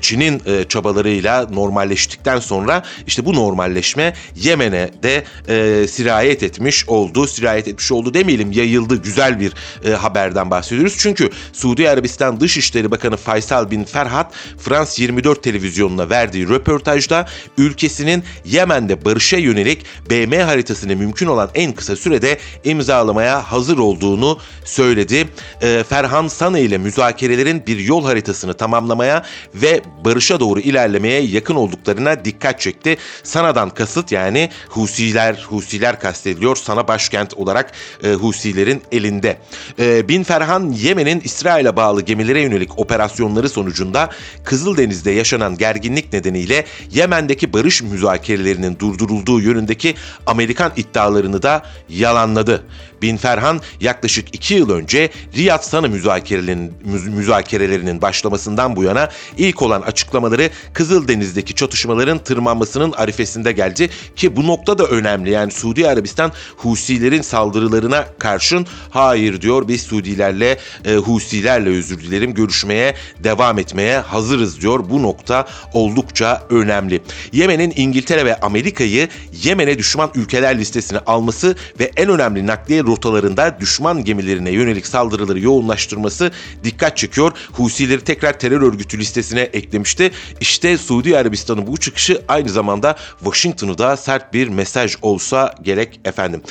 Çin'in 0.00 0.42
çabalarıyla 0.68 1.46
normal 1.50 1.75
normalleştikten 1.76 2.38
sonra 2.38 2.82
işte 3.06 3.24
bu 3.24 3.34
normalleşme 3.34 4.14
Yemen'e 4.36 4.90
de 5.02 5.24
e, 5.48 5.86
sirayet 5.88 6.42
etmiş 6.42 6.88
oldu. 6.88 7.26
Sirayet 7.26 7.68
etmiş 7.68 7.92
oldu 7.92 8.14
demeyelim 8.14 8.52
yayıldı 8.52 9.02
güzel 9.02 9.40
bir 9.40 9.52
e, 9.84 9.90
haberden 9.90 10.50
bahsediyoruz. 10.50 10.94
Çünkü 10.98 11.30
Suudi 11.52 11.90
Arabistan 11.90 12.40
Dışişleri 12.40 12.90
Bakanı 12.90 13.16
Faysal 13.16 13.70
bin 13.70 13.84
Ferhat 13.84 14.32
Frans 14.58 14.98
24 14.98 15.42
televizyonuna 15.42 16.10
verdiği 16.10 16.48
röportajda 16.48 17.26
ülkesinin 17.58 18.24
Yemen'de 18.44 19.04
barışa 19.04 19.36
yönelik 19.36 19.84
BM 20.10 20.42
haritasını 20.42 20.96
mümkün 20.96 21.26
olan 21.26 21.50
en 21.54 21.72
kısa 21.72 21.96
sürede 21.96 22.38
imzalamaya 22.64 23.52
hazır 23.52 23.78
olduğunu 23.78 24.38
söyledi. 24.64 25.28
E, 25.62 25.84
Ferhan 25.88 26.28
Sana 26.28 26.58
ile 26.58 26.78
müzakerelerin 26.78 27.66
bir 27.66 27.78
yol 27.78 28.04
haritasını 28.04 28.54
tamamlamaya 28.54 29.22
ve 29.54 29.82
barışa 30.04 30.40
doğru 30.40 30.60
ilerlemeye 30.60 31.20
yakın 31.20 31.54
olduklarına 31.66 32.24
dikkat 32.24 32.60
çekti. 32.60 32.96
Sana'dan 33.22 33.70
kasıt 33.70 34.12
yani 34.12 34.50
Husiler, 34.68 35.46
Husiler 35.48 36.00
kastediliyor. 36.00 36.56
Sana 36.56 36.88
başkent 36.88 37.34
olarak 37.34 37.72
e, 38.04 38.12
Husilerin 38.12 38.82
elinde. 38.92 39.38
E, 39.78 40.08
Bin 40.08 40.22
Ferhan 40.22 40.72
Yemen'in 40.72 41.20
İsrail'e 41.24 41.76
bağlı 41.76 42.02
gemilere 42.02 42.40
yönelik 42.40 42.78
operasyonları 42.78 43.48
sonucunda 43.48 44.10
Kızıldeniz'de 44.44 45.10
yaşanan 45.10 45.56
gerginlik 45.56 46.12
nedeniyle 46.12 46.64
Yemen'deki 46.90 47.52
barış 47.52 47.82
müzakerelerinin 47.82 48.78
durdurulduğu 48.78 49.40
yönündeki 49.40 49.94
Amerikan 50.26 50.72
iddialarını 50.76 51.42
da 51.42 51.62
yalanladı. 51.88 52.64
Bin 53.02 53.16
Ferhan 53.16 53.60
yaklaşık 53.80 54.34
iki 54.34 54.54
yıl 54.54 54.70
önce 54.70 55.10
Riyad 55.36 55.62
Sana 55.62 55.88
müzakerelerinin, 55.88 56.72
müzakerelerinin 57.06 58.02
başlamasından 58.02 58.76
bu 58.76 58.82
yana 58.82 59.08
ilk 59.38 59.62
olan 59.62 59.82
açıklamaları 59.82 60.50
Kızıldeniz'deki 60.72 61.54
çatışmaların 61.56 62.18
tırmanmasının 62.18 62.92
arifesinde 62.92 63.52
geldi 63.52 63.90
ki 64.16 64.36
bu 64.36 64.46
nokta 64.46 64.78
da 64.78 64.84
önemli. 64.84 65.30
Yani 65.30 65.52
Suudi 65.52 65.88
Arabistan 65.88 66.32
Husilerin 66.56 67.22
saldırılarına 67.22 68.04
karşın 68.18 68.66
hayır 68.90 69.40
diyor 69.40 69.68
biz 69.68 69.82
Suudilerle 69.82 70.58
e, 70.84 70.94
Husilerle 70.94 71.70
özür 71.70 71.98
dilerim 71.98 72.34
görüşmeye 72.34 72.94
devam 73.24 73.58
etmeye 73.58 73.98
hazırız 73.98 74.60
diyor. 74.60 74.90
Bu 74.90 75.02
nokta 75.02 75.46
oldukça 75.72 76.42
önemli. 76.50 77.02
Yemen'in 77.32 77.72
İngiltere 77.76 78.24
ve 78.24 78.40
Amerika'yı 78.40 79.08
Yemen'e 79.42 79.78
düşman 79.78 80.10
ülkeler 80.14 80.58
listesine 80.58 80.98
alması 80.98 81.56
ve 81.80 81.90
en 81.96 82.08
önemli 82.08 82.46
nakliye 82.46 82.82
rotalarında 82.82 83.56
düşman 83.60 84.04
gemilerine 84.04 84.50
yönelik 84.50 84.86
saldırıları 84.86 85.40
yoğunlaştırması 85.40 86.30
dikkat 86.64 86.96
çekiyor. 86.96 87.32
Husileri 87.52 88.00
tekrar 88.00 88.38
terör 88.38 88.62
örgütü 88.62 88.98
listesine 88.98 89.40
eklemişti. 89.40 90.10
İşte 90.40 90.78
Suudi 90.78 91.18
Arabistan'ın 91.46 91.66
bu 91.66 91.76
çıkışı 91.76 92.22
aynı 92.28 92.48
zamanda 92.48 92.96
Washington'u 93.18 93.78
da 93.78 93.96
sert 93.96 94.32
bir 94.32 94.48
mesaj 94.48 94.96
olsa 95.02 95.54
gerek 95.62 96.00
efendim. 96.04 96.42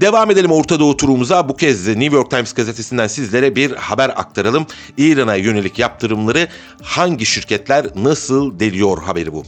Devam 0.00 0.30
edelim 0.30 0.50
Orta 0.52 0.80
Doğu 0.80 0.96
turumuza. 0.96 1.48
Bu 1.48 1.56
kez 1.56 1.88
New 1.88 2.16
York 2.16 2.30
Times 2.30 2.52
gazetesinden 2.52 3.06
sizlere 3.06 3.56
bir 3.56 3.72
haber 3.72 4.08
aktaralım. 4.08 4.66
İran'a 4.96 5.34
yönelik 5.34 5.78
yaptırımları 5.78 6.48
hangi 6.82 7.26
şirketler 7.26 7.86
nasıl 7.94 8.60
deliyor 8.60 9.02
haberi 9.02 9.32
bu. 9.32 9.44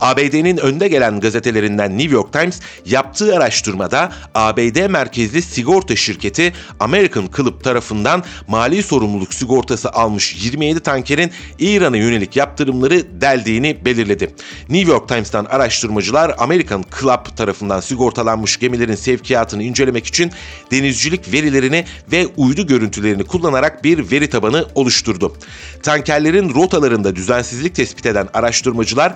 ABD'nin 0.00 0.56
önde 0.56 0.88
gelen 0.88 1.20
gazetelerinden 1.20 1.98
New 1.98 2.14
York 2.14 2.32
Times 2.32 2.60
yaptığı 2.86 3.36
araştırmada 3.36 4.12
ABD 4.34 4.86
merkezli 4.86 5.42
sigorta 5.42 5.96
şirketi 5.96 6.52
American 6.80 7.28
Club 7.36 7.62
tarafından 7.62 8.24
mali 8.48 8.82
sorumluluk 8.82 9.34
sigortası 9.34 9.90
almış 9.90 10.44
27 10.44 10.80
tankerin 10.80 11.30
İran'a 11.58 11.96
yönelik 11.96 12.36
yaptırımları 12.36 13.20
deldiğini 13.20 13.84
belirledi. 13.84 14.34
New 14.68 14.92
York 14.92 15.08
Times'tan 15.08 15.44
araştırmacılar 15.44 16.34
American 16.38 16.84
Club 17.00 17.36
tarafından 17.36 17.80
sigortalanmış 17.80 18.56
gemilerin 18.56 18.94
sevkiyatını 18.94 19.62
incelemek 19.62 20.06
için 20.06 20.32
denizcilik 20.70 21.32
verilerini 21.32 21.84
ve 22.12 22.26
uydu 22.36 22.66
görüntülerini 22.66 23.24
kullanarak 23.24 23.84
bir 23.84 24.10
veri 24.10 24.30
tabanı 24.30 24.66
oluşturdu. 24.74 25.36
Tankerlerin 25.82 26.54
rotalarında 26.54 27.16
düzensizlik 27.16 27.74
tespit 27.74 28.06
eden 28.06 28.28
araştırmacılar 28.34 29.14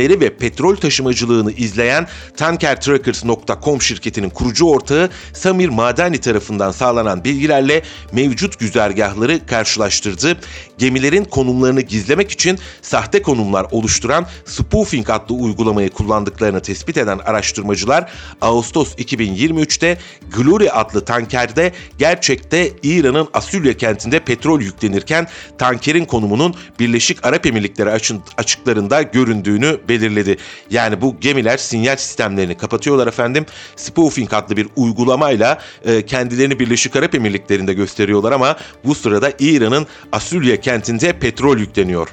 gemileri 0.00 0.20
ve 0.20 0.36
petrol 0.36 0.76
taşımacılığını 0.76 1.52
izleyen 1.52 2.06
tankertrackers.com 2.36 3.82
şirketinin 3.82 4.30
kurucu 4.30 4.66
ortağı 4.66 5.10
Samir 5.32 5.68
Madani 5.68 6.18
tarafından 6.18 6.70
sağlanan 6.70 7.24
bilgilerle 7.24 7.82
mevcut 8.12 8.58
güzergahları 8.58 9.46
karşılaştırdı. 9.46 10.36
Gemilerin 10.78 11.24
konumlarını 11.24 11.80
gizlemek 11.80 12.30
için 12.30 12.58
sahte 12.82 13.22
konumlar 13.22 13.66
oluşturan 13.70 14.26
spoofing 14.44 15.10
adlı 15.10 15.34
uygulamayı 15.34 15.90
kullandıklarını 15.90 16.60
tespit 16.60 16.96
eden 16.96 17.18
araştırmacılar 17.18 18.10
Ağustos 18.40 18.94
2023'te 18.94 19.98
Glory 20.36 20.70
adlı 20.70 21.04
tankerde 21.04 21.72
gerçekte 21.98 22.72
İran'ın 22.82 23.28
Asulya 23.34 23.76
kentinde 23.76 24.20
petrol 24.20 24.60
yüklenirken 24.60 25.26
tankerin 25.58 26.04
konumunun 26.04 26.54
Birleşik 26.78 27.26
Arap 27.26 27.46
Emirlikleri 27.46 27.90
açıklarında 28.36 29.02
göründüğünü 29.02 29.80
belirledi. 29.90 30.36
Yani 30.70 31.00
bu 31.00 31.20
gemiler 31.20 31.56
sinyal 31.56 31.96
sistemlerini 31.96 32.56
kapatıyorlar 32.56 33.06
efendim. 33.06 33.46
Spoofing 33.76 34.34
adlı 34.34 34.56
bir 34.56 34.66
uygulamayla 34.76 35.58
e, 35.84 36.06
kendilerini 36.06 36.58
Birleşik 36.58 36.96
Arap 36.96 37.14
Emirlikleri'nde 37.14 37.74
gösteriyorlar 37.74 38.32
ama 38.32 38.56
bu 38.84 38.94
sırada 38.94 39.32
İran'ın 39.38 39.86
Asulya 40.12 40.60
kentinde 40.60 41.12
petrol 41.12 41.58
yükleniyor. 41.58 42.08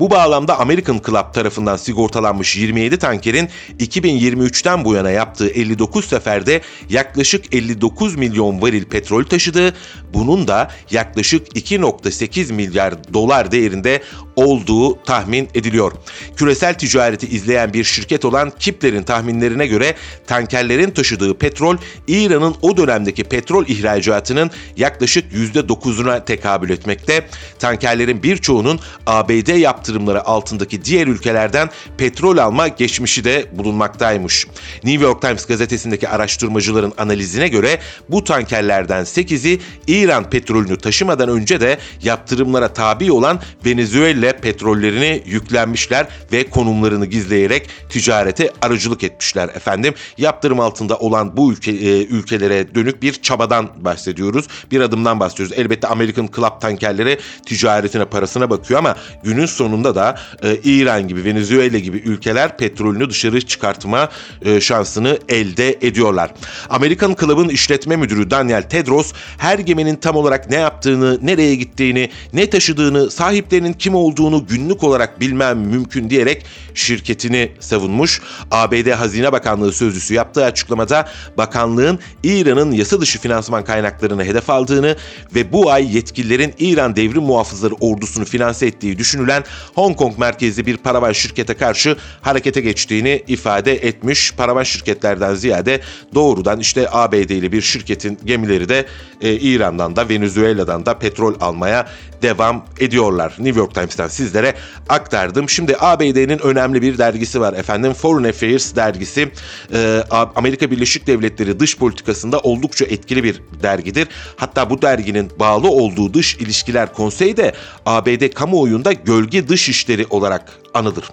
Bu 0.00 0.10
bağlamda 0.10 0.58
American 0.60 1.00
Club 1.06 1.34
tarafından 1.34 1.76
sigortalanmış 1.76 2.56
27 2.56 2.96
tankerin 2.96 3.48
2023'ten 3.78 4.84
bu 4.84 4.94
yana 4.94 5.10
yaptığı 5.10 5.48
59 5.48 6.04
seferde 6.04 6.60
yaklaşık 6.88 7.54
59 7.54 8.16
milyon 8.16 8.62
varil 8.62 8.84
petrol 8.84 9.24
taşıdığı, 9.24 9.74
bunun 10.14 10.48
da 10.48 10.70
yaklaşık 10.90 11.56
2.8 11.56 12.52
milyar 12.52 13.14
dolar 13.14 13.52
değerinde 13.52 14.02
olduğu 14.36 15.02
tahmin 15.02 15.48
ediliyor. 15.54 15.92
Küresel 16.36 16.74
ticareti 16.74 17.26
izleyen 17.26 17.72
bir 17.72 17.84
şirket 17.84 18.24
olan 18.24 18.52
Kipler'in 18.58 19.02
tahminlerine 19.02 19.66
göre 19.66 19.94
tankerlerin 20.26 20.90
taşıdığı 20.90 21.38
petrol 21.38 21.76
İran'ın 22.08 22.54
o 22.62 22.76
dönemdeki 22.76 23.24
petrol 23.24 23.66
ihracatının 23.66 24.50
yaklaşık 24.76 25.32
%9'una 25.32 26.24
tekabül 26.24 26.70
etmekte. 26.70 27.26
Tankerlerin 27.58 28.22
birçoğunun 28.22 28.80
ABD 29.06 29.48
yaptırımları 29.58 30.26
altındaki 30.26 30.84
diğer 30.84 31.06
ülkelerden 31.06 31.70
petrol 31.98 32.38
alma 32.38 32.68
geçmişi 32.68 33.24
de 33.24 33.46
bulunmaktaymış. 33.52 34.46
New 34.84 35.04
York 35.04 35.22
Times 35.22 35.46
gazetesindeki 35.46 36.08
araştırmacıların 36.08 36.92
analizine 36.98 37.48
göre 37.48 37.78
bu 38.08 38.24
tankerlerden 38.24 39.04
8'i 39.04 39.60
İran 39.86 40.30
petrolünü 40.30 40.78
taşımadan 40.78 41.28
önce 41.28 41.60
de 41.60 41.78
yaptırımlara 42.02 42.72
tabi 42.72 43.12
olan 43.12 43.40
Venezuela 43.66 44.32
petrollerini 44.32 45.22
yüklenmişler 45.26 46.06
ve 46.32 46.50
konumlarını 46.50 47.06
gizleyerek 47.06 47.68
ticarete 47.88 48.50
aracılık 48.62 49.04
etmişler 49.04 49.48
efendim. 49.48 49.94
Yaptırım 50.18 50.60
altında 50.60 50.98
olan 50.98 51.36
bu 51.36 51.52
ülke, 51.52 51.70
e, 51.70 52.06
ülkelere 52.06 52.74
dönük 52.74 53.02
bir 53.02 53.12
çabadan 53.12 53.70
bahsediyoruz. 53.76 54.46
Bir 54.70 54.80
adımdan 54.80 55.20
bahsediyoruz. 55.20 55.56
Elbette 55.58 55.86
American 55.86 56.28
Club 56.36 56.60
tankerleri 56.60 57.18
ticaretine 57.46 58.04
parasına 58.04 58.50
bakıyor 58.50 58.78
ama 58.78 58.96
günün 59.22 59.46
sonunda 59.48 59.94
da 59.94 60.18
e, 60.42 60.56
İran 60.64 61.08
gibi 61.08 61.24
Venezuela 61.24 61.78
gibi 61.78 61.96
ülkeler 61.96 62.56
petrolünü 62.56 63.10
dışarı 63.10 63.40
çıkartma 63.40 64.08
e, 64.42 64.60
şansını 64.60 65.18
elde 65.28 65.78
ediyorlar. 65.82 66.30
American 66.70 67.16
Club'ın 67.20 67.48
işletme 67.48 67.96
müdürü 67.96 68.30
Daniel 68.30 68.62
Tedros 68.62 69.12
her 69.38 69.58
geminin 69.58 69.96
tam 69.96 70.16
olarak 70.16 70.50
ne 70.50 70.56
yaptığını, 70.56 71.18
nereye 71.22 71.54
gittiğini, 71.54 72.10
ne 72.32 72.50
taşıdığını, 72.50 73.10
sahiplerinin 73.10 73.72
kim 73.72 73.94
olduğunu 73.94 74.46
günlük 74.46 74.84
olarak 74.84 75.20
bilmem 75.20 75.58
mümkün 75.58 76.10
diyerek 76.10 76.44
şirketini 76.74 77.52
savunmuş. 77.60 78.22
ABD 78.50 78.90
Hazine 78.90 79.32
Bakanlığı 79.32 79.72
sözcüsü 79.72 80.14
yaptığı 80.14 80.44
açıklamada 80.44 81.08
bakanlığın 81.38 81.98
İran'ın 82.22 82.72
yasa 82.72 83.00
dışı 83.00 83.20
finansman 83.20 83.64
kaynaklarını 83.64 84.24
hedef 84.24 84.50
aldığını 84.50 84.96
ve 85.34 85.52
bu 85.52 85.70
ay 85.70 85.96
yetkililerin 85.96 86.54
İran 86.58 86.96
Devrim 86.96 87.22
Muhafızları 87.22 87.74
ordusunu 87.74 88.24
finanse 88.24 88.66
ettiği 88.66 88.98
düşünülen 88.98 89.37
Hong 89.74 89.96
Kong 89.96 90.18
merkezli 90.18 90.66
bir 90.66 90.76
paravan 90.76 91.12
şirkete 91.12 91.54
karşı 91.54 91.96
harekete 92.20 92.60
geçtiğini 92.60 93.22
ifade 93.26 93.72
etmiş. 93.72 94.34
Paravan 94.34 94.62
şirketlerden 94.62 95.34
ziyade 95.34 95.80
doğrudan 96.14 96.60
işte 96.60 96.88
ABD'li 96.90 97.52
bir 97.52 97.62
şirketin 97.62 98.18
gemileri 98.24 98.68
de 98.68 98.86
e, 99.20 99.32
İran'dan 99.34 99.96
da 99.96 100.08
Venezuela'dan 100.08 100.86
da 100.86 100.98
petrol 100.98 101.34
almaya 101.40 101.86
devam 102.22 102.64
ediyorlar. 102.80 103.34
New 103.38 103.60
York 103.60 103.74
Times'tan 103.74 104.08
sizlere 104.08 104.54
aktardım. 104.88 105.48
Şimdi 105.48 105.76
ABD'nin 105.80 106.38
önemli 106.38 106.82
bir 106.82 106.98
dergisi 106.98 107.40
var 107.40 107.52
efendim. 107.52 107.92
Foreign 107.92 108.28
Affairs 108.28 108.76
dergisi. 108.76 109.30
Ee, 109.72 110.02
Amerika 110.36 110.70
Birleşik 110.70 111.06
Devletleri 111.06 111.60
dış 111.60 111.78
politikasında 111.78 112.38
oldukça 112.38 112.84
etkili 112.84 113.24
bir 113.24 113.42
dergidir. 113.62 114.08
Hatta 114.36 114.70
bu 114.70 114.82
derginin 114.82 115.30
bağlı 115.38 115.70
olduğu 115.70 116.14
dış 116.14 116.36
ilişkiler 116.36 116.92
konseyi 116.92 117.36
de 117.36 117.52
ABD 117.86 118.28
kamuoyunda 118.34 118.92
gölge 118.92 119.27
dış 119.48 119.68
işleri 119.68 120.06
olarak 120.10 120.58
anılır. 120.74 121.04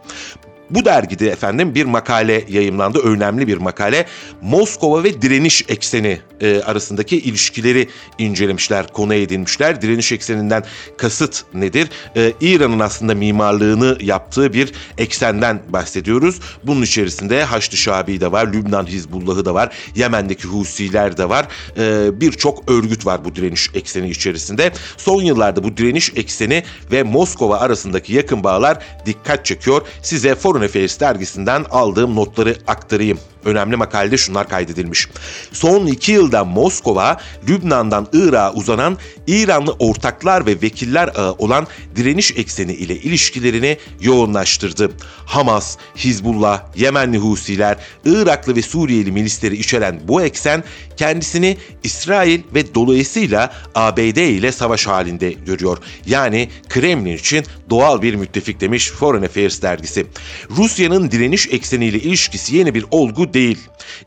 Bu 0.69 0.85
dergide 0.85 1.29
efendim 1.29 1.75
bir 1.75 1.85
makale 1.85 2.45
yayımlandı, 2.49 2.99
önemli 2.99 3.47
bir 3.47 3.57
makale. 3.57 4.05
Moskova 4.41 5.03
ve 5.03 5.21
direniş 5.21 5.65
ekseni 5.67 6.19
e, 6.41 6.61
arasındaki 6.61 7.17
ilişkileri 7.17 7.89
incelemişler, 8.17 8.87
konu 8.93 9.13
edinmişler. 9.13 9.81
Direniş 9.81 10.11
ekseninden 10.11 10.63
kasıt 10.97 11.43
nedir? 11.53 11.89
E, 12.15 12.33
İran'ın 12.41 12.79
aslında 12.79 13.15
mimarlığını 13.15 13.97
yaptığı 14.01 14.53
bir 14.53 14.71
eksenden 14.97 15.61
bahsediyoruz. 15.69 16.39
Bunun 16.63 16.81
içerisinde 16.81 17.43
Haçlı 17.43 17.77
Şabi 17.77 18.21
de 18.21 18.31
var, 18.31 18.53
Lübnan 18.53 18.85
Hizbullah'ı 18.85 19.45
da 19.45 19.53
var, 19.53 19.75
Yemen'deki 19.95 20.47
Husiler 20.47 21.17
de 21.17 21.29
var. 21.29 21.47
E, 21.77 22.21
Birçok 22.21 22.71
örgüt 22.71 23.05
var 23.05 23.25
bu 23.25 23.35
direniş 23.35 23.69
ekseni 23.73 24.09
içerisinde. 24.09 24.71
Son 24.97 25.21
yıllarda 25.21 25.63
bu 25.63 25.77
direniş 25.77 26.11
ekseni 26.15 26.63
ve 26.91 27.03
Moskova 27.03 27.59
arasındaki 27.59 28.13
yakın 28.13 28.43
bağlar 28.43 28.77
dikkat 29.05 29.45
çekiyor. 29.45 29.81
Size 30.01 30.35
Foreign 30.35 30.54
Affairs 30.61 30.99
dergisinden 30.99 31.65
aldığım 31.71 32.15
notları 32.15 32.55
aktarayım 32.67 33.19
önemli 33.45 33.75
makalede 33.75 34.17
şunlar 34.17 34.49
kaydedilmiş. 34.49 35.07
Son 35.51 35.85
iki 35.85 36.11
yılda 36.11 36.45
Moskova, 36.45 37.17
Lübnan'dan 37.49 38.07
Irak'a 38.13 38.53
uzanan 38.53 38.97
İranlı 39.27 39.71
ortaklar 39.71 40.45
ve 40.45 40.61
vekiller 40.61 41.07
ağı 41.15 41.31
olan 41.31 41.67
direniş 41.95 42.31
ekseni 42.31 42.73
ile 42.73 42.95
ilişkilerini 42.95 43.77
yoğunlaştırdı. 44.01 44.91
Hamas, 45.25 45.77
Hizbullah, 45.95 46.63
Yemenli 46.75 47.17
Husiler, 47.17 47.77
Iraklı 48.05 48.55
ve 48.55 48.61
Suriyeli 48.61 49.11
milisleri 49.11 49.55
içeren 49.55 49.99
bu 50.07 50.21
eksen 50.21 50.63
kendisini 50.97 51.57
İsrail 51.83 52.41
ve 52.55 52.75
dolayısıyla 52.75 53.53
ABD 53.75 54.17
ile 54.17 54.51
savaş 54.51 54.87
halinde 54.87 55.31
görüyor. 55.31 55.77
Yani 56.05 56.49
Kremlin 56.69 57.17
için 57.17 57.45
doğal 57.69 58.01
bir 58.01 58.15
müttefik 58.15 58.61
demiş 58.61 58.91
Foreign 58.91 59.23
Affairs 59.23 59.61
dergisi. 59.61 60.05
Rusya'nın 60.49 61.11
direniş 61.11 61.47
ekseniyle 61.51 61.99
ilişkisi 61.99 62.55
yeni 62.55 62.73
bir 62.73 62.85
olgu 62.91 63.33
değil. 63.35 63.57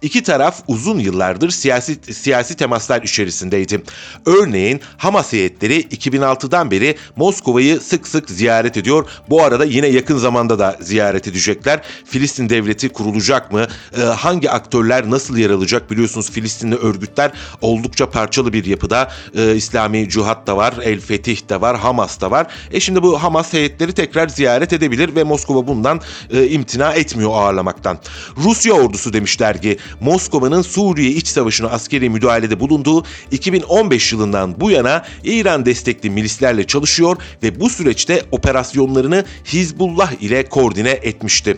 İki 0.03 0.23
taraf 0.23 0.62
uzun 0.69 0.99
yıllardır 0.99 1.51
siyasi, 1.51 2.14
siyasi 2.14 2.57
temaslar 2.57 3.03
içerisindeydi. 3.03 3.83
Örneğin 4.27 4.81
Hamas 4.97 5.33
heyetleri 5.33 5.81
2006'dan 5.81 6.71
beri 6.71 6.97
Moskova'yı 7.17 7.81
sık 7.81 8.09
sık 8.09 8.31
ziyaret 8.31 8.77
ediyor. 8.77 9.09
Bu 9.31 9.43
arada 9.43 9.64
yine 9.64 9.87
yakın 9.87 10.19
zamanda 10.19 10.59
da 10.59 10.77
ziyaret 10.81 11.29
edecekler. 11.29 11.81
Filistin 12.05 12.49
devleti 12.49 12.88
kurulacak 12.88 13.53
mı? 13.53 13.67
Ee, 13.97 14.01
hangi 14.01 14.51
aktörler 14.51 15.11
nasıl 15.11 15.37
yer 15.37 15.51
alacak? 15.51 15.91
Biliyorsunuz 15.91 16.31
Filistinli 16.31 16.77
örgütler 16.77 17.31
oldukça 17.61 18.11
parçalı 18.11 18.53
bir 18.53 18.64
yapıda. 18.64 19.11
Ee, 19.37 19.55
İslami 19.57 20.09
Cihat 20.09 20.47
da 20.47 20.57
var, 20.57 20.75
El 20.83 21.01
Fetih 21.01 21.49
de 21.49 21.61
var, 21.61 21.79
Hamas 21.79 22.21
da 22.21 22.31
var. 22.31 22.47
E 22.71 22.81
şimdi 22.81 23.03
bu 23.03 23.23
Hamas 23.23 23.53
heyetleri 23.53 23.93
tekrar 23.93 24.29
ziyaret 24.29 24.73
edebilir 24.73 25.17
ve 25.17 25.25
Moskova 25.25 25.67
bundan 25.67 26.01
e, 26.31 26.47
imtina 26.49 26.93
etmiyor 26.93 27.31
ağırlamaktan. 27.35 27.99
Rusya 28.37 28.73
ordusu 28.73 29.12
demiş 29.19 29.41
dergi 29.41 29.77
Moskova'nın 30.01 30.63
Suriye 30.63 31.11
iç 31.11 31.27
savaşına 31.29 31.69
askeri 31.69 32.11
müdahalede 32.11 32.61
bulunduğu 32.61 33.05
2015 33.31 34.13
yılından 34.13 34.61
bu 34.61 34.71
yana 34.71 35.05
İran 35.25 35.67
destekli 35.67 36.11
milislerle 36.11 36.67
çalışıyor 36.67 37.17
ve 37.43 37.61
bu 37.61 37.71
süreçte 37.71 38.23
operasyonlarını 38.31 39.25
Hizbullah 39.45 40.13
ile 40.21 40.45
koordine 40.45 40.91
etmişti. 40.91 41.57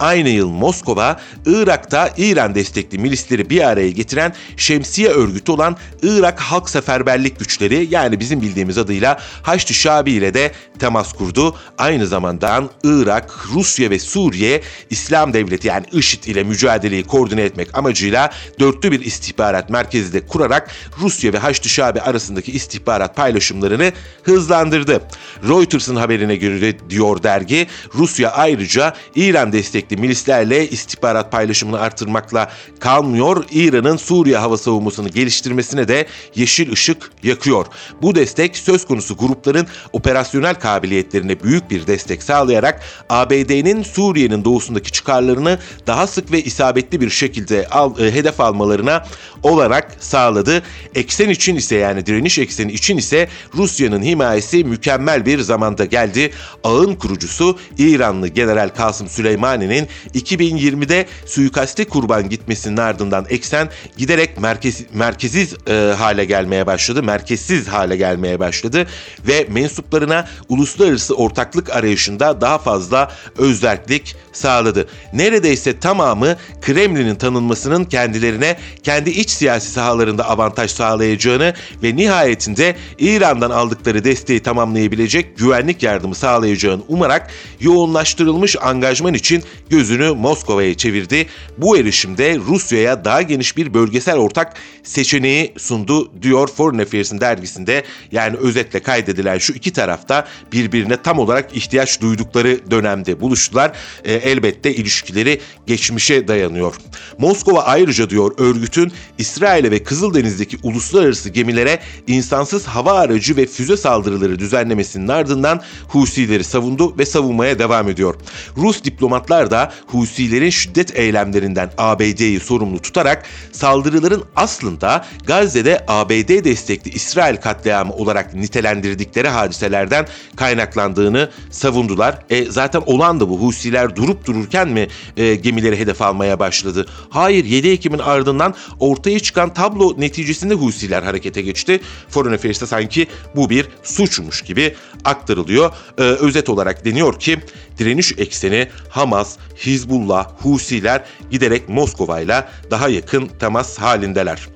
Aynı 0.00 0.28
yıl 0.28 0.48
Moskova, 0.48 1.20
Irak'ta 1.46 2.10
İran 2.16 2.54
destekli 2.54 2.98
milisleri 2.98 3.50
bir 3.50 3.68
araya 3.68 3.90
getiren 3.90 4.34
şemsiye 4.56 5.08
örgütü 5.08 5.52
olan 5.52 5.76
Irak 6.02 6.40
Halk 6.40 6.70
Seferberlik 6.70 7.38
Güçleri 7.38 7.88
yani 7.90 8.20
bizim 8.20 8.40
bildiğimiz 8.40 8.78
adıyla 8.78 9.20
Haçlı 9.42 9.74
Şabi 9.74 10.12
ile 10.12 10.34
de 10.34 10.52
temas 10.78 11.12
kurdu. 11.12 11.56
Aynı 11.78 12.06
zamanda 12.06 12.64
Irak, 12.84 13.34
Rusya 13.54 13.90
ve 13.90 13.98
Suriye 13.98 14.62
İslam 14.90 15.32
Devleti 15.32 15.68
yani 15.68 15.86
IŞİD 15.92 16.24
ile 16.24 16.42
mücadeleyi 16.42 17.01
koordine 17.02 17.42
etmek 17.42 17.78
amacıyla 17.78 18.30
dörtlü 18.60 18.92
bir 18.92 19.00
istihbarat 19.00 19.70
merkezi 19.70 20.12
de 20.12 20.26
kurarak 20.26 20.70
Rusya 21.00 21.32
ve 21.32 21.38
Haçlı 21.38 21.70
Şabi 21.70 22.00
arasındaki 22.00 22.52
istihbarat 22.52 23.16
paylaşımlarını 23.16 23.92
hızlandırdı. 24.22 25.02
Reuters'ın 25.48 25.96
haberine 25.96 26.36
göre 26.36 26.90
diyor 26.90 27.22
dergi, 27.22 27.66
Rusya 27.94 28.30
ayrıca 28.30 28.94
İran 29.14 29.52
destekli 29.52 29.96
milislerle 29.96 30.68
istihbarat 30.68 31.32
paylaşımını 31.32 31.80
artırmakla 31.80 32.50
kalmıyor, 32.80 33.44
İran'ın 33.50 33.96
Suriye 33.96 34.36
hava 34.36 34.56
savunmasını 34.56 35.08
geliştirmesine 35.08 35.88
de 35.88 36.06
yeşil 36.34 36.72
ışık 36.72 37.10
yakıyor. 37.22 37.66
Bu 38.02 38.14
destek 38.14 38.56
söz 38.56 38.86
konusu 38.86 39.16
grupların 39.16 39.66
operasyonel 39.92 40.54
kabiliyetlerine 40.54 41.42
büyük 41.42 41.70
bir 41.70 41.86
destek 41.86 42.22
sağlayarak 42.22 42.82
ABD'nin 43.10 43.82
Suriye'nin 43.82 44.44
doğusundaki 44.44 44.92
çıkarlarını 44.92 45.58
daha 45.86 46.06
sık 46.06 46.32
ve 46.32 46.42
isabetli 46.42 46.81
bir 46.90 47.10
şekilde 47.10 47.66
al, 47.68 48.00
e, 48.00 48.14
hedef 48.14 48.40
almalarına 48.40 49.04
olarak 49.42 49.96
sağladı. 50.00 50.62
Eksen 50.94 51.28
için 51.28 51.56
ise 51.56 51.76
yani 51.76 52.06
direniş 52.06 52.38
ekseni 52.38 52.72
için 52.72 52.96
ise 52.96 53.28
Rusya'nın 53.54 54.02
himayesi 54.02 54.64
mükemmel 54.64 55.26
bir 55.26 55.40
zamanda 55.40 55.84
geldi. 55.84 56.32
Ağın 56.64 56.94
kurucusu 56.94 57.58
İranlı 57.78 58.28
General 58.28 58.68
Kasım 58.68 59.08
Süleymani'nin 59.08 59.88
2020'de 60.14 61.06
suikaste 61.26 61.84
kurban 61.84 62.28
gitmesinin 62.28 62.76
ardından 62.76 63.26
eksen 63.28 63.68
giderek 63.96 64.40
merkez, 64.40 64.84
merkeziz 64.94 65.54
e, 65.68 65.94
hale 65.98 66.24
gelmeye 66.24 66.66
başladı. 66.66 67.02
Merkezsiz 67.02 67.68
hale 67.68 67.96
gelmeye 67.96 68.40
başladı 68.40 68.86
ve 69.26 69.46
mensuplarına 69.50 70.28
uluslararası 70.48 71.14
ortaklık 71.14 71.70
arayışında 71.70 72.40
daha 72.40 72.58
fazla 72.58 73.10
özerklik 73.38 74.16
sağladı. 74.32 74.88
Neredeyse 75.12 75.78
tamamı 75.78 76.36
Kremlin'in 76.60 77.14
tanınmasının 77.14 77.84
kendilerine 77.84 78.56
kendi 78.82 79.10
iç 79.10 79.30
siyasi 79.30 79.70
sahalarında 79.70 80.28
avantaj 80.28 80.70
sağlayacağını 80.70 81.54
ve 81.82 81.96
nihayetinde 81.96 82.76
İran'dan 82.98 83.50
aldıkları 83.50 84.04
desteği 84.04 84.40
tamamlayabilecek 84.40 85.38
güvenlik 85.38 85.82
yardımı 85.82 86.14
sağlayacağını 86.14 86.82
umarak 86.88 87.30
yoğunlaştırılmış 87.60 88.56
angajman 88.62 89.14
için 89.14 89.42
gözünü 89.70 90.10
Moskova'ya 90.10 90.74
çevirdi. 90.76 91.26
Bu 91.58 91.76
erişimde 91.76 92.38
Rusya'ya 92.38 93.04
daha 93.04 93.22
geniş 93.22 93.56
bir 93.56 93.74
bölgesel 93.74 94.16
ortak 94.16 94.54
seçeneği 94.82 95.54
sundu 95.58 96.22
diyor 96.22 96.48
Foreign 96.48 96.82
Affairs'in 96.82 97.20
dergisinde. 97.20 97.84
Yani 98.12 98.36
özetle 98.36 98.80
kaydedilen 98.80 99.38
şu 99.38 99.52
iki 99.52 99.72
tarafta 99.72 100.28
birbirine 100.52 101.02
tam 101.02 101.18
olarak 101.18 101.56
ihtiyaç 101.56 102.00
duydukları 102.00 102.70
dönemde 102.70 103.20
buluştular. 103.20 103.72
E, 104.04 104.14
elbette 104.22 104.74
ilişkileri 104.74 105.40
geçmişe 105.66 106.28
dayanıyor. 106.28 106.74
Moskova 107.18 107.62
ayrıca 107.62 108.10
diyor 108.10 108.32
örgütün 108.38 108.92
İsrail'e 109.18 109.70
ve 109.70 109.82
Kızıldeniz'deki 109.82 110.58
uluslararası 110.62 111.28
gemilere 111.28 111.80
insansız 112.06 112.66
hava 112.66 112.92
aracı 112.92 113.36
ve 113.36 113.46
füze 113.46 113.76
saldırıları 113.76 114.38
düzenlemesinin 114.38 115.08
ardından 115.08 115.60
Husileri 115.88 116.44
savundu 116.44 116.98
ve 116.98 117.06
savunmaya 117.06 117.58
devam 117.58 117.88
ediyor. 117.88 118.14
Rus 118.56 118.84
diplomatlar 118.84 119.50
da 119.50 119.72
Husilerin 119.86 120.50
şiddet 120.50 120.96
eylemlerinden 120.96 121.70
ABD'yi 121.78 122.40
sorumlu 122.40 122.78
tutarak 122.78 123.24
saldırıların 123.52 124.24
aslında 124.36 125.04
Gazze'de 125.26 125.84
ABD 125.88 126.44
destekli 126.44 126.90
İsrail 126.90 127.36
katliamı 127.36 127.92
olarak 127.92 128.34
nitelendirdikleri 128.34 129.28
hadiselerden 129.28 130.06
kaynaklandığını 130.36 131.30
savundular. 131.50 132.18
E, 132.30 132.44
zaten 132.44 132.82
olan 132.86 133.20
da 133.20 133.28
bu. 133.28 133.40
Husiler 133.40 133.96
durup 134.12 134.26
dururken 134.26 134.68
mi 134.68 134.88
e, 135.16 135.34
gemileri 135.34 135.78
hedef 135.78 136.02
almaya 136.02 136.38
başladı? 136.38 136.86
Hayır 137.10 137.44
7 137.44 137.68
Ekim'in 137.68 137.98
ardından 137.98 138.54
ortaya 138.80 139.20
çıkan 139.20 139.54
tablo 139.54 139.94
neticesinde 139.98 140.54
Husiler 140.54 141.02
harekete 141.02 141.42
geçti. 141.42 141.80
Foreign 142.08 142.34
Affairs'te 142.34 142.66
sanki 142.66 143.06
bu 143.36 143.50
bir 143.50 143.68
suçmuş 143.82 144.42
gibi 144.42 144.74
aktarılıyor. 145.04 145.72
Ee, 145.98 146.02
özet 146.02 146.48
olarak 146.48 146.84
deniyor 146.84 147.20
ki 147.20 147.38
direniş 147.78 148.12
ekseni 148.18 148.68
Hamas, 148.90 149.36
Hizbullah, 149.56 150.28
Husiler 150.38 151.04
giderek 151.30 151.68
Moskova 151.68 152.20
ile 152.20 152.44
daha 152.70 152.88
yakın 152.88 153.26
temas 153.40 153.78
halindeler. 153.78 154.48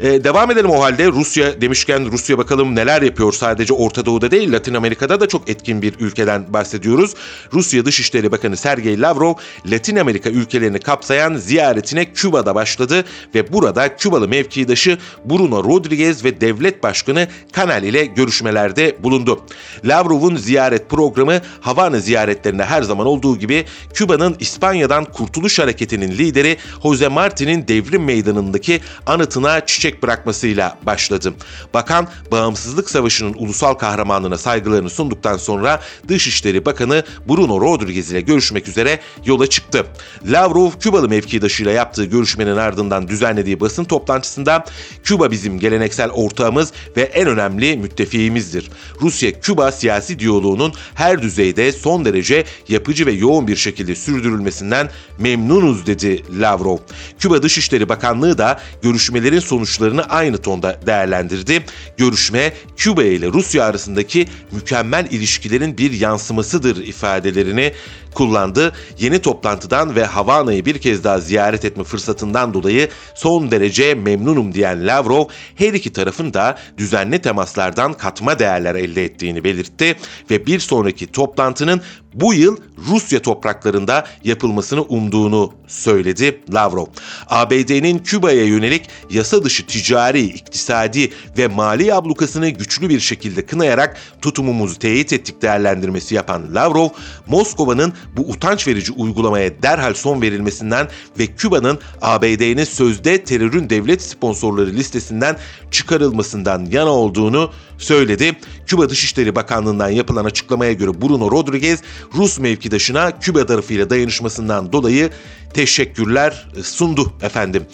Ee, 0.00 0.24
devam 0.24 0.50
edelim 0.50 0.70
o 0.70 0.82
halde. 0.82 1.06
Rusya 1.06 1.60
demişken 1.60 2.12
Rusya 2.12 2.38
bakalım 2.38 2.74
neler 2.74 3.02
yapıyor. 3.02 3.32
Sadece 3.32 3.74
Orta 3.74 4.06
Doğu'da 4.06 4.30
değil 4.30 4.52
Latin 4.52 4.74
Amerika'da 4.74 5.20
da 5.20 5.28
çok 5.28 5.50
etkin 5.50 5.82
bir 5.82 5.94
ülkeden 6.00 6.52
bahsediyoruz. 6.52 7.14
Rusya 7.52 7.84
Dışişleri 7.84 8.32
Bakanı 8.32 8.56
Sergey 8.56 9.00
Lavrov 9.00 9.34
Latin 9.66 9.96
Amerika 9.96 10.30
ülkelerini 10.30 10.78
kapsayan 10.78 11.34
ziyaretine 11.34 12.12
Küba'da 12.12 12.54
başladı 12.54 13.04
ve 13.34 13.52
burada 13.52 13.96
Kübalı 13.96 14.28
mevkidaşı 14.28 14.98
Bruno 15.24 15.64
Rodriguez 15.64 16.24
ve 16.24 16.40
devlet 16.40 16.82
başkanı 16.82 17.28
Kanal 17.52 17.82
ile 17.82 18.04
görüşmelerde 18.04 18.96
bulundu. 19.02 19.40
Lavrov'un 19.84 20.36
ziyaret 20.36 20.90
programı 20.90 21.40
Havana 21.60 21.98
ziyaretlerinde 21.98 22.64
her 22.64 22.82
zaman 22.82 23.06
olduğu 23.06 23.38
gibi 23.38 23.64
Küba'nın 23.94 24.36
İspanya'dan 24.40 25.04
Kurtuluş 25.04 25.58
Hareketi'nin 25.58 26.10
lideri 26.10 26.56
Jose 26.82 27.08
Marti'nin 27.08 27.68
devrim 27.68 28.04
meydanındaki 28.04 28.80
anıtına 29.06 29.66
çiçek 29.66 29.87
çiçek 29.88 30.02
bırakmasıyla 30.02 30.78
başladı. 30.86 31.34
Bakan 31.74 32.08
Bağımsızlık 32.30 32.90
Savaşı'nın 32.90 33.34
ulusal 33.34 33.74
kahramanlığına 33.74 34.38
saygılarını 34.38 34.90
sunduktan 34.90 35.36
sonra 35.36 35.80
Dışişleri 36.08 36.64
Bakanı 36.64 37.04
Bruno 37.28 37.60
Rodriguez 37.60 38.12
ile 38.12 38.20
görüşmek 38.20 38.68
üzere 38.68 39.00
yola 39.24 39.46
çıktı. 39.46 39.86
Lavrov 40.26 40.70
Kübalı 40.80 41.08
mevkidaşıyla 41.08 41.72
yaptığı 41.72 42.04
görüşmenin 42.04 42.56
ardından 42.56 43.08
düzenlediği 43.08 43.60
basın 43.60 43.84
toplantısında 43.84 44.64
Küba 45.04 45.30
bizim 45.30 45.58
geleneksel 45.58 46.10
ortağımız 46.10 46.72
ve 46.96 47.02
en 47.02 47.28
önemli 47.28 47.76
müttefiğimizdir. 47.76 48.70
Rusya-Küba 49.00 49.72
siyasi 49.72 50.18
diyaloğunun 50.18 50.72
her 50.94 51.22
düzeyde 51.22 51.72
son 51.72 52.04
derece 52.04 52.44
yapıcı 52.68 53.06
ve 53.06 53.12
yoğun 53.12 53.48
bir 53.48 53.56
şekilde 53.56 53.94
sürdürülmesinden 53.94 54.90
memnunuz 55.18 55.86
dedi 55.86 56.22
Lavrov. 56.40 56.78
Küba 57.18 57.42
Dışişleri 57.42 57.88
Bakanlığı 57.88 58.38
da 58.38 58.60
görüşmelerin 58.82 59.40
sonuçlarını 59.78 60.02
aynı 60.02 60.38
tonda 60.38 60.76
değerlendirdi. 60.86 61.64
Görüşme 61.96 62.52
Küba 62.76 63.02
ile 63.02 63.26
Rusya 63.26 63.64
arasındaki 63.64 64.26
mükemmel 64.52 65.06
ilişkilerin 65.10 65.78
bir 65.78 65.92
yansımasıdır 65.92 66.76
ifadelerini 66.76 67.72
kullandı. 68.18 68.72
Yeni 68.98 69.18
toplantıdan 69.18 69.96
ve 69.96 70.04
Havana'yı 70.04 70.64
bir 70.64 70.78
kez 70.78 71.04
daha 71.04 71.20
ziyaret 71.20 71.64
etme 71.64 71.84
fırsatından 71.84 72.54
dolayı 72.54 72.88
son 73.14 73.50
derece 73.50 73.94
memnunum 73.94 74.54
diyen 74.54 74.86
Lavrov 74.86 75.24
her 75.54 75.72
iki 75.72 75.92
tarafın 75.92 76.34
da 76.34 76.58
düzenli 76.78 77.18
temaslardan 77.18 77.92
katma 77.92 78.38
değerler 78.38 78.74
elde 78.74 79.04
ettiğini 79.04 79.44
belirtti 79.44 79.96
ve 80.30 80.46
bir 80.46 80.60
sonraki 80.60 81.06
toplantının 81.06 81.80
bu 82.14 82.34
yıl 82.34 82.56
Rusya 82.88 83.22
topraklarında 83.22 84.06
yapılmasını 84.24 84.82
umduğunu 84.82 85.52
söyledi 85.66 86.40
Lavrov. 86.54 86.86
ABD'nin 87.28 87.98
Küba'ya 87.98 88.44
yönelik 88.44 88.88
yasa 89.10 89.44
dışı 89.44 89.66
ticari, 89.66 90.20
iktisadi 90.22 91.10
ve 91.38 91.46
mali 91.46 91.94
ablukasını 91.94 92.48
güçlü 92.48 92.88
bir 92.88 93.00
şekilde 93.00 93.46
kınayarak 93.46 93.96
tutumumuzu 94.22 94.78
teyit 94.78 95.12
ettik 95.12 95.42
değerlendirmesi 95.42 96.14
yapan 96.14 96.54
Lavrov, 96.54 96.88
Moskova'nın 97.26 97.92
bu 98.16 98.22
utanç 98.22 98.68
verici 98.68 98.92
uygulamaya 98.92 99.62
derhal 99.62 99.94
son 99.94 100.22
verilmesinden 100.22 100.88
ve 101.18 101.26
Küba'nın 101.26 101.78
ABD'nin 102.02 102.64
sözde 102.64 103.24
terörün 103.24 103.70
devlet 103.70 104.02
sponsorları 104.02 104.70
listesinden 104.70 105.36
çıkarılmasından 105.70 106.64
yana 106.64 106.90
olduğunu 106.90 107.50
söyledi. 107.78 108.36
Küba 108.66 108.88
Dışişleri 108.88 109.34
Bakanlığı'ndan 109.34 109.88
yapılan 109.88 110.24
açıklamaya 110.24 110.72
göre 110.72 111.02
Bruno 111.02 111.30
Rodriguez, 111.30 111.80
Rus 112.14 112.38
mevkidaşına 112.38 113.18
Küba 113.18 113.46
tarafıyla 113.46 113.90
dayanışmasından 113.90 114.72
dolayı 114.72 115.10
teşekkürler 115.54 116.48
sundu 116.62 117.12
efendim. 117.22 117.66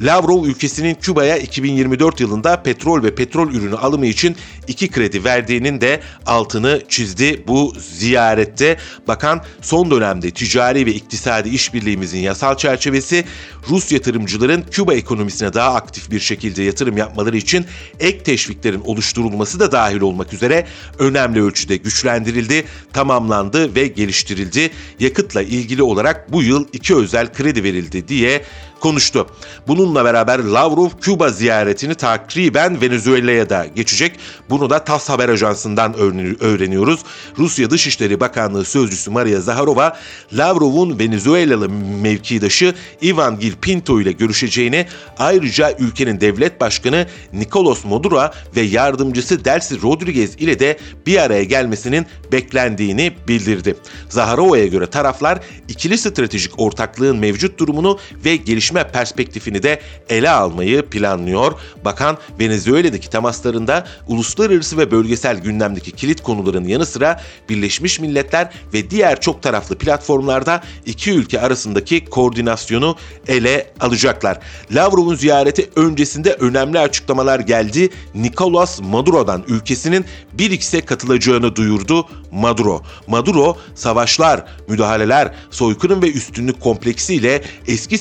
Lavrov 0.00 0.44
ülkesinin 0.44 0.94
Küba'ya 0.94 1.36
2024 1.36 2.20
yılında 2.20 2.62
petrol 2.62 3.02
ve 3.02 3.14
petrol 3.14 3.52
ürünü 3.52 3.76
alımı 3.76 4.06
için 4.06 4.36
iki 4.68 4.90
kredi 4.90 5.24
verdiğinin 5.24 5.80
de 5.80 6.00
altını 6.26 6.82
çizdi 6.88 7.44
bu 7.46 7.74
ziyarette. 7.78 8.76
Bakan 9.08 9.44
son 9.62 9.90
dönemde 9.90 10.30
ticari 10.30 10.86
ve 10.86 10.92
iktisadi 10.92 11.48
işbirliğimizin 11.48 12.18
yasal 12.18 12.56
çerçevesi 12.56 13.24
Rus 13.68 13.92
yatırımcıların 13.92 14.64
Küba 14.70 14.94
ekonomisine 14.94 15.54
daha 15.54 15.74
aktif 15.74 16.10
bir 16.10 16.20
şekilde 16.20 16.62
yatırım 16.62 16.96
yapmaları 16.96 17.36
için 17.36 17.66
ek 18.00 18.22
teşviklerin 18.22 18.80
oluşturulması 18.80 19.49
da 19.58 19.72
dahil 19.72 20.00
olmak 20.00 20.32
üzere 20.32 20.66
önemli 20.98 21.42
ölçüde 21.42 21.76
güçlendirildi, 21.76 22.64
tamamlandı 22.92 23.74
ve 23.74 23.86
geliştirildi. 23.86 24.70
Yakıtla 24.98 25.42
ilgili 25.42 25.82
olarak 25.82 26.32
bu 26.32 26.42
yıl 26.42 26.66
iki 26.72 26.94
özel 26.96 27.32
kredi 27.32 27.64
verildi 27.64 28.08
diye 28.08 28.44
konuştu. 28.80 29.26
Bununla 29.68 30.04
beraber 30.04 30.38
Lavrov 30.38 30.90
Küba 31.00 31.28
ziyaretini 31.28 31.94
takriben 31.94 32.80
Venezuela'ya 32.80 33.50
da 33.50 33.66
geçecek. 33.66 34.18
Bunu 34.50 34.70
da 34.70 34.84
TASS 34.84 35.08
haber 35.08 35.28
ajansından 35.28 35.94
öğreniyoruz. 36.40 37.00
Rusya 37.38 37.70
Dışişleri 37.70 38.20
Bakanlığı 38.20 38.64
Sözcüsü 38.64 39.10
Maria 39.10 39.40
Zaharova, 39.40 39.96
Lavrov'un 40.32 40.98
Venezuelalı 40.98 41.68
mevkidaşı 42.02 42.74
Ivan 43.02 43.38
Gil 43.38 43.52
Pinto 43.62 44.00
ile 44.00 44.12
görüşeceğini, 44.12 44.86
ayrıca 45.18 45.76
ülkenin 45.78 46.20
devlet 46.20 46.60
başkanı 46.60 47.06
Nicolas 47.32 47.84
Maduro 47.84 48.30
ve 48.56 48.60
yardımcısı 48.60 49.44
Delcy 49.44 49.74
Rodriguez 49.82 50.34
ile 50.36 50.58
de 50.58 50.78
bir 51.06 51.22
araya 51.22 51.44
gelmesinin 51.44 52.06
beklendiğini 52.32 53.12
bildirdi. 53.28 53.76
Zaharova'ya 54.08 54.66
göre 54.66 54.86
taraflar 54.86 55.38
ikili 55.68 55.98
stratejik 55.98 56.60
ortaklığın 56.60 57.16
mevcut 57.16 57.58
durumunu 57.58 57.98
ve 58.24 58.36
gelişme 58.70 58.92
perspektifini 58.92 59.62
de 59.62 59.80
ele 60.08 60.30
almayı 60.30 60.82
planlıyor. 60.82 61.52
Bakan 61.84 62.18
Venezuela'daki 62.40 63.10
temaslarında 63.10 63.86
uluslararası 64.08 64.78
ve 64.78 64.90
bölgesel 64.90 65.38
gündemdeki 65.38 65.92
kilit 65.92 66.22
konuların 66.22 66.64
yanı 66.64 66.86
sıra 66.86 67.20
Birleşmiş 67.48 68.00
Milletler 68.00 68.52
ve 68.74 68.90
diğer 68.90 69.20
çok 69.20 69.42
taraflı 69.42 69.78
platformlarda 69.78 70.62
iki 70.86 71.12
ülke 71.12 71.40
arasındaki 71.40 72.04
koordinasyonu 72.04 72.96
ele 73.28 73.70
alacaklar. 73.80 74.38
Lavrov'un 74.72 75.14
ziyareti 75.14 75.70
öncesinde 75.76 76.32
önemli 76.32 76.78
açıklamalar 76.78 77.40
geldi. 77.40 77.88
Nicolas 78.14 78.80
Maduro'dan 78.80 79.44
ülkesinin 79.48 80.04
bir 80.32 80.50
xe 80.50 80.80
katılacağını 80.80 81.56
duyurdu 81.56 82.06
Maduro. 82.32 82.82
Maduro 83.06 83.56
savaşlar, 83.74 84.44
müdahaleler, 84.68 85.34
soykırım 85.50 86.02
ve 86.02 86.12
üstünlük 86.12 86.60
kompleksiyle 86.60 87.42
eski 87.66 87.98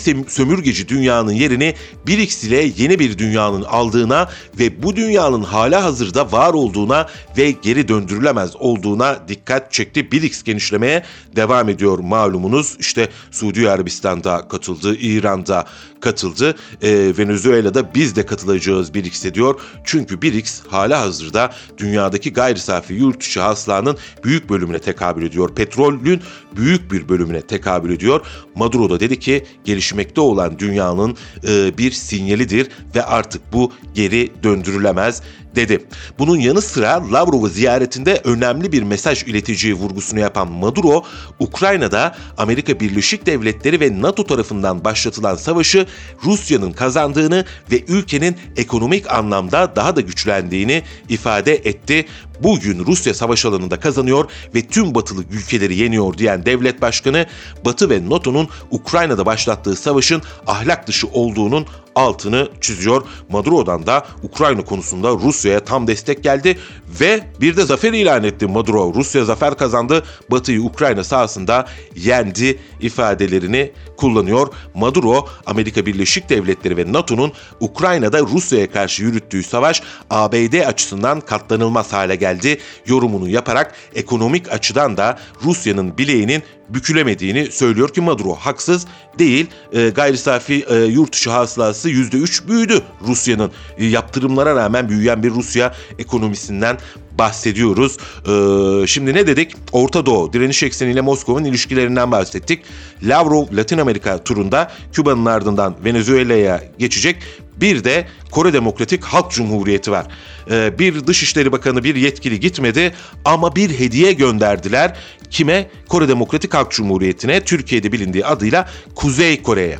sömürgeci 0.60 0.88
dünyanın 0.88 1.32
yerini 1.32 1.76
BRICS 2.08 2.44
ile 2.44 2.72
yeni 2.78 3.00
bir 3.00 3.18
dünyanın 3.18 3.64
aldığına 3.64 4.30
ve 4.60 4.84
bu 4.84 4.96
dünyanın 4.96 5.44
hala 5.44 5.84
hazırda 5.84 6.32
var 6.32 6.54
olduğuna 6.54 7.08
ve 7.38 7.52
geri 7.52 7.88
döndürülemez 7.88 8.56
olduğuna 8.56 9.28
dikkat 9.28 9.72
çekti. 9.72 10.12
BRICS 10.12 10.44
genişlemeye 10.44 11.04
devam 11.36 11.70
ediyor 11.70 12.00
malumunuz. 12.00 12.78
İşte 12.80 13.10
Suudi 13.32 13.70
Arabistan'da 13.70 14.48
katıldı, 14.48 14.96
İran'da 14.96 15.66
katıldı. 16.02 16.56
E, 16.82 17.14
Venezuela'da 17.18 17.94
biz 17.96 18.16
de 18.16 18.26
katılacağız 18.26 18.94
BRICS'e 18.94 19.34
diyor. 19.34 19.60
Çünkü 19.84 20.22
BRICS 20.22 20.62
hala 20.68 21.02
hazırda 21.02 21.54
dünyadaki 21.78 22.34
gayri 22.34 22.60
safi 22.60 22.94
yurt 22.94 23.24
içi 23.24 23.40
hasılanın 23.40 23.98
büyük 24.24 24.50
bölümüne 24.50 24.80
tekabül 24.80 25.26
ediyor. 25.26 25.56
Petrolün 25.56 26.22
büyük 26.56 26.92
bir 26.92 27.10
bölümüne 27.10 27.42
tekabül 27.42 27.92
ediyor. 27.92 28.22
Maduro 28.56 28.90
da 28.90 29.00
dedi 29.00 29.20
ki 29.20 29.46
gelişmekte 29.66 30.22
olan 30.22 30.49
dünyanın 30.58 31.18
e, 31.48 31.78
bir 31.78 31.92
sinyalidir 31.92 32.70
ve 32.96 33.04
artık 33.04 33.54
bu 33.54 33.74
geri 33.94 34.32
döndürülemez 34.44 35.22
dedi. 35.56 35.86
Bunun 36.20 36.40
yanı 36.40 36.62
sıra 36.62 37.12
Lavrov'u 37.12 37.48
ziyaretinde 37.48 38.22
önemli 38.24 38.72
bir 38.72 38.84
mesaj 38.84 39.24
ileteceği 39.24 39.74
vurgusunu 39.74 40.20
yapan 40.20 40.52
Maduro, 40.52 41.04
Ukrayna'da 41.40 42.16
Amerika 42.38 42.80
Birleşik 42.80 43.26
Devletleri 43.26 43.80
ve 43.80 44.02
NATO 44.02 44.28
tarafından 44.28 44.84
başlatılan 44.84 45.36
savaşı 45.36 45.86
Rusya'nın 46.26 46.72
kazandığını 46.72 47.46
ve 47.72 47.84
ülkenin 47.88 48.38
ekonomik 48.58 49.12
anlamda 49.12 49.76
daha 49.76 49.96
da 49.96 50.02
güçlendiğini 50.02 50.84
ifade 51.10 51.56
etti. 51.56 52.06
Bugün 52.44 52.86
Rusya 52.86 53.14
savaş 53.14 53.46
alanında 53.46 53.80
kazanıyor 53.80 54.32
ve 54.56 54.62
tüm 54.62 54.96
batılı 54.96 55.24
ülkeleri 55.32 55.76
yeniyor 55.76 56.18
diyen 56.18 56.46
devlet 56.46 56.82
başkanı 56.82 57.26
Batı 57.66 57.90
ve 57.90 58.10
NATO'nun 58.10 58.50
Ukrayna'da 58.72 59.26
başlattığı 59.26 59.76
savaşın 59.76 60.22
ahlak 60.48 60.88
dışı 60.88 61.08
olduğunun 61.08 61.66
altını 62.00 62.50
çiziyor. 62.62 63.04
Maduro'dan 63.30 63.86
da 63.86 64.06
Ukrayna 64.24 64.62
konusunda 64.62 65.12
Rusya'ya 65.12 65.60
tam 65.60 65.88
destek 65.88 66.24
geldi 66.24 66.58
ve 67.02 67.24
bir 67.42 67.58
de 67.58 67.66
zafer 67.66 67.94
ilan 67.94 68.24
etti 68.24 68.48
Maduro. 68.48 68.94
Rusya 68.96 69.26
zafer 69.26 69.58
kazandı, 69.58 70.04
Batı'yı 70.32 70.62
Ukrayna 70.62 71.04
sahasında 71.04 71.68
yendi 71.96 72.60
ifadelerini 72.82 73.72
kullanıyor. 73.98 74.48
Maduro, 74.74 75.28
Amerika 75.46 75.86
Birleşik 75.86 76.30
Devletleri 76.30 76.78
ve 76.78 76.94
NATO'nun 76.94 77.32
Ukrayna'da 77.60 78.20
Rusya'ya 78.22 78.72
karşı 78.72 79.04
yürüttüğü 79.04 79.44
savaş 79.44 79.82
ABD 80.10 80.66
açısından 80.68 81.22
katlanılmaz 81.22 81.94
hale 81.94 82.16
geldi 82.16 82.58
yorumunu 82.86 83.30
yaparak 83.30 83.74
ekonomik 83.96 84.52
açıdan 84.52 84.98
da 84.98 85.20
Rusya'nın 85.44 85.98
bileğinin 85.98 86.44
bükülemediğini 86.70 87.52
söylüyor 87.52 87.90
ki 87.90 88.02
Maduro 88.02 88.36
haksız 88.36 88.86
değil. 89.20 89.48
E, 89.74 89.90
gayri 89.90 90.18
safi 90.18 90.66
e, 90.70 90.76
yurt 90.76 91.14
dışı 91.14 91.30
hasılası 91.30 91.90
%3 91.90 92.48
büyüdü 92.48 92.82
Rusya'nın. 93.08 93.52
E, 93.78 93.86
yaptırımlara 93.86 94.56
rağmen 94.56 94.90
büyüyen 94.90 95.24
bir 95.24 95.30
Rusya 95.30 95.74
ekonomisinden 96.00 96.78
bahsediyoruz. 97.20 97.98
Ee, 98.28 98.88
şimdi 98.88 99.14
ne 99.14 99.28
dedik? 99.28 99.56
Orta 99.72 100.06
Doğu, 100.06 100.34
direniş 100.34 100.64
ekseniyle 100.64 101.02
Moskova'nın 101.02 101.46
ilişkilerinden 101.46 102.12
bahsettik. 102.12 102.62
Lavrov 103.04 103.46
Latin 103.54 103.78
Amerika 103.78 104.24
turunda 104.24 104.72
Küba'nın 104.94 105.26
ardından 105.26 105.76
Venezuela'ya 105.86 106.64
geçecek. 106.78 107.16
Bir 107.62 107.84
de 107.84 108.08
Kore 108.32 108.54
Demokratik 108.54 109.04
Halk 109.04 109.32
Cumhuriyeti 109.32 109.92
var. 109.92 110.06
Ee, 110.52 110.80
bir 110.80 111.08
Dışişleri 111.08 111.52
Bakanı 111.52 111.84
bir 111.84 111.96
yetkili 111.96 112.40
gitmedi 112.40 112.94
ama 113.26 113.56
bir 113.56 113.80
hediye 113.80 114.14
gönderdiler. 114.14 114.96
Kime? 115.30 115.70
Kore 115.88 116.08
Demokratik 116.08 116.54
Halk 116.54 116.72
Cumhuriyeti'ne 116.72 117.44
Türkiye'de 117.44 117.92
bilindiği 117.92 118.26
adıyla 118.26 118.70
Kuzey 118.96 119.42
Kore'ye. 119.42 119.80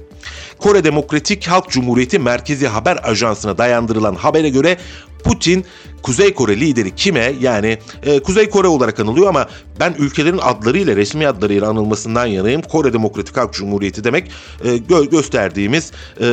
Kore 0.58 0.84
Demokratik 0.84 1.48
Halk 1.48 1.70
Cumhuriyeti 1.70 2.20
Merkezi 2.20 2.68
Haber 2.68 3.00
Ajansı'na 3.04 3.58
dayandırılan 3.58 4.16
habere 4.16 4.50
göre 4.50 4.78
Putin 5.24 5.66
Kuzey 6.04 6.34
Kore 6.34 6.60
lideri 6.60 6.96
kime 6.96 7.34
yani 7.42 7.78
e, 8.04 8.20
Kuzey 8.20 8.50
Kore 8.50 8.68
olarak 8.68 9.00
anılıyor 9.00 9.28
ama 9.28 9.48
ben 9.80 9.96
ülkelerin 10.00 10.40
adlarıyla 10.42 10.96
resmi 10.96 11.28
adlarıyla 11.28 11.70
anılmasından 11.70 12.26
yanayım. 12.26 12.62
Kore 12.62 12.94
Demokratik 12.94 13.38
Halk 13.38 13.54
Cumhuriyeti 13.54 14.04
demek 14.04 14.32
e, 14.64 14.68
gö- 14.68 15.10
gösterdiğimiz 15.10 15.92
e, 16.22 16.24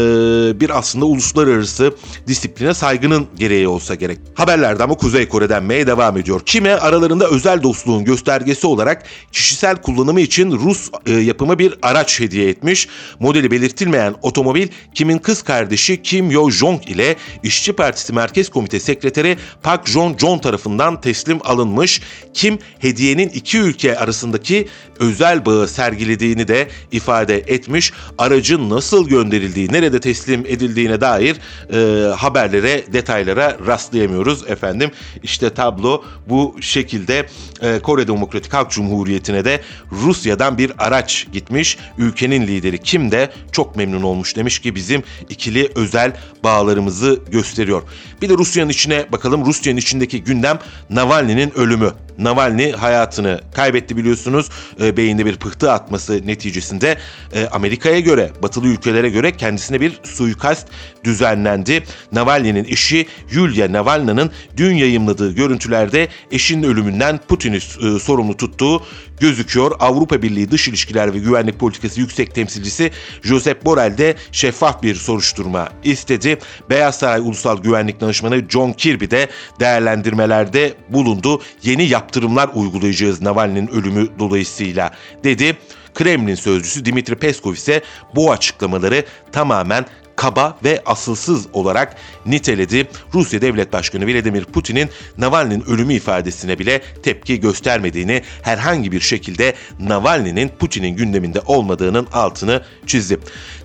bir 0.60 0.78
aslında 0.78 1.04
uluslararası 1.04 1.94
disipline 2.26 2.74
saygının 2.74 3.26
gereği 3.36 3.68
olsa 3.68 3.94
gerek. 3.94 4.18
Haberlerde 4.34 4.82
ama 4.82 4.94
Kuzey 4.94 5.28
Kore 5.28 5.48
denmeye 5.48 5.86
devam 5.86 6.16
ediyor. 6.16 6.40
Kime 6.46 6.72
aralarında 6.74 7.28
özel 7.28 7.62
dostluğun 7.62 8.04
göstergesi 8.04 8.66
olarak 8.66 9.02
kişisel 9.32 9.76
kullanımı 9.76 10.20
için 10.20 10.50
Rus 10.52 10.90
e, 11.06 11.12
yapımı 11.12 11.58
bir 11.58 11.74
araç 11.82 12.20
hediye 12.20 12.48
etmiş. 12.48 12.88
Modeli 13.20 13.50
belirtilmeyen 13.50 14.14
otomobil 14.22 14.68
Kim'in 14.94 15.18
kız 15.18 15.42
kardeşi 15.42 16.02
Kim 16.02 16.30
Yo 16.30 16.50
Jong 16.50 16.90
ile 16.90 17.16
İşçi 17.42 17.72
Partisi 17.72 18.12
Merkez 18.12 18.48
Komite 18.48 18.80
Sekreteri 18.80 19.36
Park 19.62 19.88
Jong 19.88 20.18
John 20.18 20.38
tarafından 20.38 21.00
teslim 21.00 21.38
alınmış. 21.44 22.00
Kim 22.34 22.58
hediyenin 22.78 23.28
iki 23.28 23.58
ülke 23.58 23.98
arasındaki 23.98 24.68
özel 25.00 25.46
bağı 25.46 25.68
sergilediğini 25.68 26.48
de 26.48 26.68
ifade 26.92 27.38
etmiş. 27.38 27.92
Aracın 28.18 28.70
nasıl 28.70 29.08
gönderildiği, 29.08 29.72
nerede 29.72 30.00
teslim 30.00 30.40
edildiğine 30.46 31.00
dair 31.00 31.36
e, 31.72 32.08
haberlere, 32.14 32.92
detaylara 32.92 33.56
rastlayamıyoruz 33.66 34.50
efendim. 34.50 34.90
İşte 35.22 35.50
tablo 35.50 36.04
bu 36.28 36.56
şekilde 36.60 37.26
e, 37.62 37.78
Kore 37.78 38.08
Demokratik 38.08 38.54
Halk 38.54 38.70
Cumhuriyeti'ne 38.70 39.44
de 39.44 39.60
Rusya'dan 39.92 40.58
bir 40.58 40.72
araç 40.78 41.26
gitmiş. 41.32 41.78
Ülkenin 41.98 42.46
lideri 42.46 42.78
Kim 42.78 43.10
de 43.10 43.30
çok 43.52 43.76
memnun 43.76 44.02
olmuş 44.02 44.36
demiş 44.36 44.58
ki 44.58 44.74
bizim 44.74 45.02
ikili 45.28 45.70
özel 45.74 46.16
bağlarımızı 46.44 47.20
gösteriyor. 47.30 47.82
Bir 48.22 48.28
de 48.28 48.34
Rusya'nın 48.34 48.70
içine 48.70 49.12
bakalım. 49.12 49.45
Rusya'nın 49.46 49.78
içindeki 49.78 50.24
gündem 50.24 50.58
Navalny'nin 50.90 51.58
ölümü. 51.58 51.92
Navalny 52.18 52.72
hayatını 52.72 53.40
kaybetti 53.54 53.96
biliyorsunuz. 53.96 54.48
E, 54.80 54.96
beyinde 54.96 55.26
bir 55.26 55.36
pıhtı 55.36 55.72
atması 55.72 56.26
neticesinde 56.26 56.98
e, 57.34 57.46
Amerika'ya 57.46 58.00
göre, 58.00 58.30
batılı 58.42 58.66
ülkelere 58.66 59.08
göre 59.10 59.32
kendisine 59.32 59.80
bir 59.80 60.00
suikast 60.02 60.68
düzenlendi. 61.04 61.84
Navalny'nin 62.12 62.64
eşi 62.64 63.06
Yulia 63.30 63.72
Navalny'nin 63.72 64.30
dün 64.56 64.74
yayımladığı 64.74 65.32
görüntülerde 65.32 66.08
eşinin 66.32 66.62
ölümünden 66.62 67.20
Putin'i 67.28 67.56
e, 67.56 67.98
sorumlu 67.98 68.36
tuttuğu 68.36 68.82
gözüküyor. 69.20 69.72
Avrupa 69.78 70.22
Birliği 70.22 70.50
Dış 70.50 70.68
İlişkiler 70.68 71.14
ve 71.14 71.18
Güvenlik 71.18 71.58
Politikası 71.58 72.00
Yüksek 72.00 72.34
Temsilcisi 72.34 72.90
Josep 73.22 73.64
Borrell 73.64 73.98
de 73.98 74.14
şeffaf 74.32 74.82
bir 74.82 74.94
soruşturma 74.94 75.68
istedi. 75.84 76.38
Beyaz 76.70 76.98
Saray 76.98 77.20
Ulusal 77.20 77.62
Güvenlik 77.62 78.00
Danışmanı 78.00 78.42
John 78.48 78.72
Kirby 78.72 79.04
de 79.10 79.28
değerlendirmelerde 79.60 80.74
bulundu. 80.88 81.42
Yeni 81.62 81.88
yaptırımlar 81.88 82.50
uygulayacağız 82.54 83.22
Navalny'nin 83.22 83.68
ölümü 83.68 84.08
dolayısıyla 84.18 84.94
dedi. 85.24 85.56
Kremlin 85.94 86.34
sözcüsü 86.34 86.84
Dimitri 86.84 87.14
Peskov 87.14 87.52
ise 87.52 87.82
bu 88.14 88.32
açıklamaları 88.32 89.04
tamamen 89.32 89.86
kaba 90.16 90.58
ve 90.64 90.82
asılsız 90.86 91.46
olarak 91.52 91.96
niteledi. 92.26 92.88
Rusya 93.14 93.40
Devlet 93.40 93.72
Başkanı 93.72 94.06
Vladimir 94.06 94.44
Putin'in 94.44 94.88
Navalny'nin 95.18 95.64
ölümü 95.68 95.94
ifadesine 95.94 96.58
bile 96.58 96.82
tepki 97.02 97.40
göstermediğini, 97.40 98.22
herhangi 98.42 98.92
bir 98.92 99.00
şekilde 99.00 99.54
Navalny'nin 99.80 100.48
Putin'in 100.48 100.96
gündeminde 100.96 101.40
olmadığının 101.40 102.06
altını 102.12 102.62
çizdi. 102.86 103.18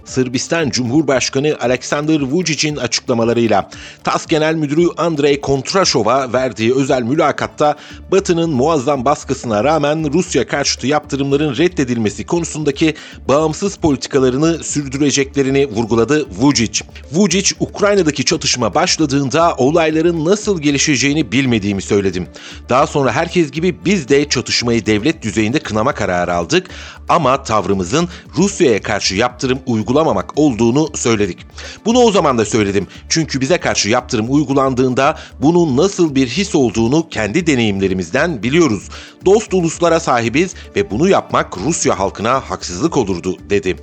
Sırbistan 0.05 0.69
Cumhurbaşkanı 0.69 1.57
Aleksandr 1.61 2.21
Vucic'in 2.21 2.75
açıklamalarıyla 2.75 3.69
TAS 4.03 4.27
Genel 4.27 4.55
Müdürü 4.55 4.87
Andrei 4.97 5.41
Kontrashov'a 5.41 6.33
verdiği 6.33 6.75
özel 6.75 7.01
mülakatta 7.01 7.75
Batı'nın 8.11 8.49
muazzam 8.49 9.05
baskısına 9.05 9.63
rağmen 9.63 10.13
Rusya 10.13 10.47
karşıtı 10.47 10.87
yaptırımların 10.87 11.57
reddedilmesi 11.57 12.25
konusundaki 12.25 12.95
bağımsız 13.27 13.75
politikalarını 13.75 14.63
sürdüreceklerini 14.63 15.67
vurguladı 15.67 16.25
Vucic. 16.41 16.85
Vucic, 17.11 17.55
Ukrayna'daki 17.59 18.25
çatışma 18.25 18.75
başladığında 18.75 19.55
olayların 19.57 20.25
nasıl 20.25 20.61
gelişeceğini 20.61 21.31
bilmediğimi 21.31 21.81
söyledim. 21.81 22.27
Daha 22.69 22.87
sonra 22.87 23.11
herkes 23.11 23.51
gibi 23.51 23.85
biz 23.85 24.07
de 24.09 24.29
çatışmayı 24.29 24.85
devlet 24.85 25.21
düzeyinde 25.21 25.59
kınama 25.59 25.93
kararı 25.93 26.33
aldık 26.33 26.69
ama 27.09 27.43
tavrımızın 27.43 28.09
Rusya'ya 28.37 28.81
karşı 28.81 29.15
yaptırım 29.15 29.59
uygulamamak 29.65 30.31
olduğunu 30.35 30.89
söyledik. 30.95 31.37
Bunu 31.85 31.99
o 31.99 32.11
zaman 32.11 32.37
da 32.37 32.45
söyledim. 32.45 32.87
Çünkü 33.09 33.41
bize 33.41 33.57
karşı 33.57 33.89
yaptırım 33.89 34.25
uygulandığında 34.29 35.17
bunun 35.41 35.77
nasıl 35.77 36.15
bir 36.15 36.27
his 36.27 36.55
olduğunu 36.55 37.09
kendi 37.09 37.47
deneyimlerimizden 37.47 38.43
biliyoruz. 38.43 38.89
Dost 39.25 39.53
uluslara 39.53 39.99
sahibiz 39.99 40.53
ve 40.75 40.91
bunu 40.91 41.09
yapmak 41.09 41.57
Rusya 41.57 41.99
halkına 41.99 42.39
haksızlık 42.49 42.97
olurdu 42.97 43.37
dedi. 43.49 43.75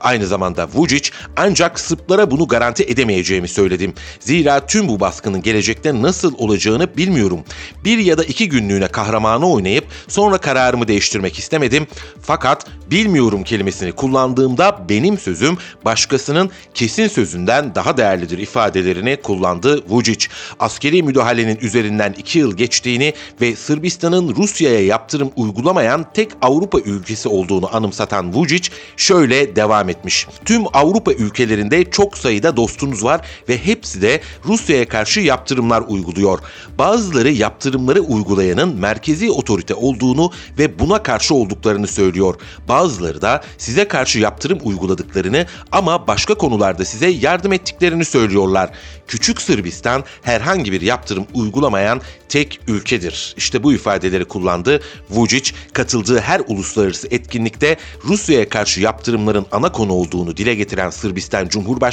Aynı 0.00 0.26
zamanda 0.26 0.68
Vucic 0.74 1.10
ancak 1.36 1.80
Sırplara 2.04 2.30
bunu 2.30 2.48
garanti 2.48 2.82
edemeyeceğimi 2.82 3.48
söyledim. 3.48 3.94
Zira 4.20 4.66
tüm 4.66 4.88
bu 4.88 5.00
baskının 5.00 5.42
gelecekte 5.42 6.02
nasıl 6.02 6.34
olacağını 6.38 6.96
bilmiyorum. 6.96 7.40
Bir 7.84 7.98
ya 7.98 8.18
da 8.18 8.24
iki 8.24 8.48
günlüğüne 8.48 8.88
kahramanı 8.88 9.50
oynayıp 9.50 9.84
sonra 10.08 10.38
kararımı 10.38 10.88
değiştirmek 10.88 11.38
istemedim. 11.38 11.86
Fakat 12.22 12.66
bilmiyorum 12.90 13.44
kelimesini 13.44 13.92
kullandığımda 13.92 14.88
benim 14.88 15.18
sözüm 15.18 15.58
başkasının 15.84 16.50
kesin 16.74 17.08
sözünden 17.08 17.74
daha 17.74 17.96
değerlidir 17.96 18.38
ifadelerini 18.38 19.16
kullandı 19.22 19.84
Vucic. 19.88 20.28
Askeri 20.60 21.02
müdahalenin 21.02 21.58
üzerinden 21.60 22.14
iki 22.18 22.38
yıl 22.38 22.56
geçtiğini 22.56 23.12
ve 23.40 23.56
Sırbistan'ın 23.56 24.36
Rusya'ya 24.36 24.84
yaptırım 24.84 25.30
uygulamayan 25.36 26.06
tek 26.14 26.30
Avrupa 26.42 26.78
ülkesi 26.78 27.28
olduğunu 27.28 27.76
anımsatan 27.76 28.34
Vucic 28.34 28.70
şöyle 28.96 29.56
devam 29.56 29.88
etmiş. 29.88 30.26
Tüm 30.44 30.64
Avrupa 30.72 31.12
ülkelerinde 31.12 31.93
çok 31.94 32.18
sayıda 32.18 32.56
dostunuz 32.56 33.04
var 33.04 33.20
ve 33.48 33.66
hepsi 33.66 34.02
de 34.02 34.20
Rusya'ya 34.44 34.88
karşı 34.88 35.20
yaptırımlar 35.20 35.84
uyguluyor. 35.88 36.38
Bazıları 36.78 37.30
yaptırımları 37.30 38.00
uygulayanın 38.00 38.76
merkezi 38.76 39.30
otorite 39.30 39.74
olduğunu 39.74 40.30
ve 40.58 40.78
buna 40.78 41.02
karşı 41.02 41.34
olduklarını 41.34 41.86
söylüyor. 41.86 42.34
Bazıları 42.68 43.22
da 43.22 43.44
size 43.58 43.88
karşı 43.88 44.18
yaptırım 44.18 44.58
uyguladıklarını 44.62 45.46
ama 45.72 46.06
başka 46.06 46.34
konularda 46.34 46.84
size 46.84 47.06
yardım 47.06 47.52
ettiklerini 47.52 48.04
söylüyorlar. 48.04 48.70
Küçük 49.06 49.42
Sırbistan 49.42 50.04
herhangi 50.22 50.72
bir 50.72 50.80
yaptırım 50.80 51.26
uygulamayan 51.34 52.00
tek 52.28 52.60
ülkedir. 52.68 53.34
İşte 53.36 53.62
bu 53.62 53.72
ifadeleri 53.72 54.24
kullandı. 54.24 54.80
Vucic 55.10 55.52
katıldığı 55.72 56.20
her 56.20 56.42
uluslararası 56.48 57.08
etkinlikte 57.10 57.76
Rusya'ya 58.04 58.48
karşı 58.48 58.80
yaptırımların 58.80 59.46
ana 59.52 59.72
konu 59.72 59.92
olduğunu 59.92 60.36
dile 60.36 60.54
getiren 60.54 60.90
Sırbistan 60.90 61.48
Cumhurbaşkanı 61.48 61.83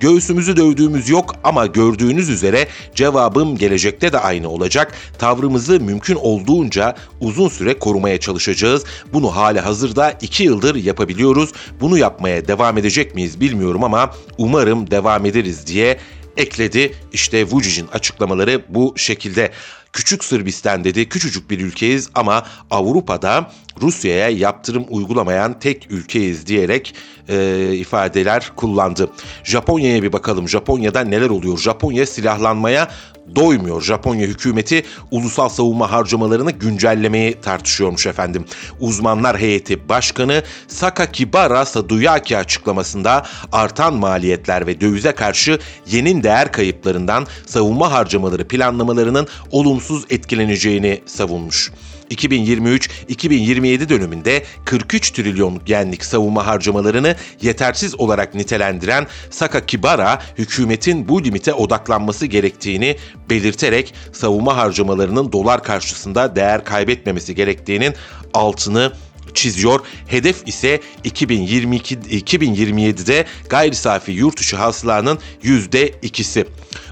göğsümüzü 0.00 0.56
dövdüğümüz 0.56 1.08
yok 1.08 1.34
ama 1.44 1.66
gördüğünüz 1.66 2.28
üzere 2.28 2.68
cevabım 2.94 3.58
gelecekte 3.58 4.12
de 4.12 4.18
aynı 4.18 4.48
olacak. 4.48 4.92
Tavrımızı 5.18 5.80
mümkün 5.80 6.14
olduğunca 6.14 6.94
uzun 7.20 7.48
süre 7.48 7.78
korumaya 7.78 8.20
çalışacağız. 8.20 8.84
Bunu 9.12 9.36
hali 9.36 9.60
hazırda 9.60 10.10
iki 10.10 10.44
yıldır 10.44 10.74
yapabiliyoruz. 10.74 11.52
Bunu 11.80 11.98
yapmaya 11.98 12.48
devam 12.48 12.78
edecek 12.78 13.14
miyiz 13.14 13.40
bilmiyorum 13.40 13.84
ama 13.84 14.14
umarım 14.38 14.90
devam 14.90 15.26
ederiz 15.26 15.66
diye 15.66 15.98
ekledi. 16.36 16.94
İşte 17.12 17.44
Vucic'in 17.44 17.88
açıklamaları 17.92 18.62
bu 18.68 18.94
şekilde. 18.96 19.52
Küçük 19.92 20.24
Sırbistan 20.24 20.84
dedi, 20.84 21.08
küçücük 21.08 21.50
bir 21.50 21.60
ülkeyiz 21.60 22.10
ama 22.14 22.46
Avrupa'da 22.70 23.50
Rusya'ya 23.82 24.28
yaptırım 24.28 24.84
uygulamayan 24.88 25.58
tek 25.58 25.90
ülkeyiz 25.90 26.46
diyerek 26.46 26.94
e, 27.28 27.68
ifadeler 27.74 28.52
kullandı. 28.56 29.10
Japonya'ya 29.44 30.02
bir 30.02 30.12
bakalım. 30.12 30.48
Japonya'da 30.48 31.00
neler 31.00 31.30
oluyor? 31.30 31.58
Japonya 31.58 32.06
silahlanmaya 32.06 32.88
doymuyor. 33.36 33.82
Japonya 33.82 34.26
hükümeti 34.26 34.84
ulusal 35.10 35.48
savunma 35.48 35.92
harcamalarını 35.92 36.50
güncellemeyi 36.50 37.40
tartışıyormuş 37.40 38.06
efendim. 38.06 38.44
Uzmanlar 38.80 39.38
heyeti 39.38 39.88
başkanı 39.88 40.42
Sakakibara 40.68 41.64
Saduyaki 41.64 42.38
açıklamasında 42.38 43.26
artan 43.52 43.94
maliyetler 43.94 44.66
ve 44.66 44.80
dövize 44.80 45.12
karşı 45.12 45.58
yenin 45.86 46.22
değer 46.22 46.52
kayıplarından 46.52 47.26
savunma 47.46 47.92
harcamaları 47.92 48.48
planlamalarının 48.48 49.28
olumsuz 49.50 50.04
etkileneceğini 50.10 51.02
savunmuş. 51.06 51.72
2023-2027 52.10 53.88
döneminde 53.88 54.44
43 54.64 55.10
trilyonluk 55.10 55.68
yenlik 55.68 56.04
savunma 56.04 56.46
harcamalarını 56.46 57.16
yetersiz 57.42 58.00
olarak 58.00 58.34
nitelendiren 58.34 59.06
Saka 59.30 59.66
Kibara, 59.66 60.22
hükümetin 60.38 61.08
bu 61.08 61.24
limite 61.24 61.54
odaklanması 61.54 62.26
gerektiğini 62.26 62.96
belirterek 63.30 63.94
savunma 64.12 64.56
harcamalarının 64.56 65.32
dolar 65.32 65.62
karşısında 65.62 66.36
değer 66.36 66.64
kaybetmemesi 66.64 67.34
gerektiğinin 67.34 67.94
altını 68.34 68.92
çiziyor. 69.34 69.80
Hedef 70.06 70.48
ise 70.48 70.80
2022 71.04 71.94
2027'de 71.96 73.24
gayri 73.48 73.74
safi 73.74 74.12
yurt 74.12 74.40
içi 74.40 74.56
hasılanın 74.56 75.18
%2'si. 75.42 76.46